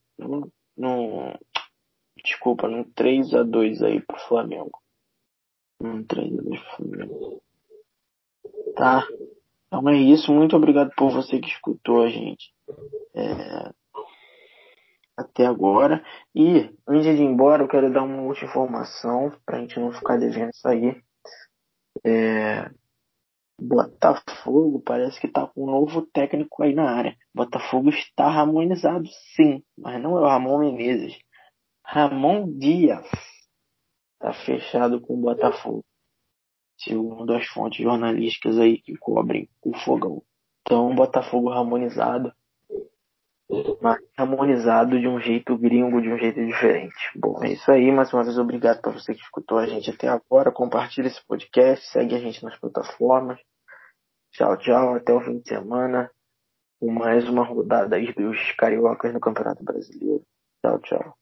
No, 0.79 1.39
desculpa, 2.25 2.67
no 2.67 2.87
3x2 2.93 3.85
aí 3.85 4.01
pro 4.01 4.17
Flamengo. 4.21 4.81
Um 5.79 6.03
3x2 6.03 6.49
pro 6.49 6.77
Flamengo. 6.77 7.43
Tá? 8.77 9.07
Então 9.67 9.89
é 9.89 9.97
isso. 9.97 10.33
Muito 10.33 10.57
obrigado 10.57 10.91
por 10.97 11.11
você 11.11 11.39
que 11.39 11.49
escutou 11.49 12.03
a 12.03 12.09
gente. 12.09 12.53
É, 13.15 13.71
até 15.17 15.47
agora. 15.47 16.05
E 16.35 16.71
antes 16.87 17.17
de 17.17 17.23
ir 17.23 17.27
embora, 17.27 17.63
eu 17.63 17.69
quero 17.69 17.93
dar 17.93 18.03
uma 18.03 18.23
última 18.23 18.49
informação 18.49 19.33
para 19.45 19.59
a 19.59 19.61
gente 19.61 19.79
não 19.79 19.93
ficar 19.93 20.17
devendo 20.17 20.51
isso 20.51 20.69
aí. 20.69 21.03
É, 22.05 22.71
Botafogo 23.61 24.83
parece 24.85 25.21
que 25.21 25.27
está 25.27 25.47
com 25.47 25.65
um 25.65 25.71
novo 25.71 26.03
técnico 26.03 26.63
aí 26.63 26.75
na 26.75 26.91
área. 26.91 27.17
Botafogo 27.35 27.91
está 27.91 28.27
harmonizado, 28.27 29.07
sim, 29.37 29.63
mas 29.79 30.03
não 30.03 30.17
é 30.19 30.21
o 30.21 30.27
Ramon 30.27 30.59
Menezes. 30.59 31.17
Ramon 31.85 32.59
Dias 32.59 33.07
está 34.15 34.33
fechado 34.33 35.01
com 35.01 35.15
o 35.15 35.21
Botafogo, 35.21 35.85
segundo 36.85 37.35
as 37.35 37.47
fontes 37.47 37.83
jornalísticas 37.83 38.59
aí 38.59 38.79
que 38.79 38.97
cobrem 38.97 39.49
o 39.63 39.77
fogão. 39.79 40.23
Então, 40.63 40.95
Botafogo 40.95 41.51
harmonizado 41.51 42.33
mas 43.81 43.99
harmonizado 44.17 44.99
de 44.99 45.07
um 45.07 45.21
jeito 45.21 45.57
gringo, 45.59 46.01
de 46.01 46.09
um 46.09 46.17
jeito 46.17 46.45
diferente. 46.45 47.11
Bom, 47.15 47.43
é 47.43 47.53
isso 47.53 47.71
aí. 47.71 47.91
Mais 47.93 48.13
uma 48.13 48.25
vez, 48.25 48.39
obrigado 48.39 48.81
para 48.81 48.93
você 48.93 49.15
que 49.15 49.21
escutou 49.21 49.59
a 49.59 49.67
gente 49.67 49.91
até 49.91 50.09
agora. 50.09 50.51
Compartilha 50.51 51.07
esse 51.07 51.25
podcast, 51.27 51.87
segue 51.91 52.15
a 52.15 52.19
gente 52.19 52.43
nas 52.43 52.59
plataformas. 52.59 53.39
Tchau, 54.33 54.57
tchau. 54.57 54.95
Até 54.95 55.13
o 55.13 55.21
fim 55.21 55.39
de 55.39 55.49
semana. 55.49 56.11
Com 56.81 56.91
mais 56.91 57.29
uma 57.29 57.45
rodada 57.45 57.97
aí 57.97 58.13
dos 58.15 58.53
cariocas 58.53 59.13
no 59.13 59.21
Campeonato 59.21 59.63
Brasileiro. 59.63 60.25
Tchau, 60.63 60.79
tchau. 60.81 61.22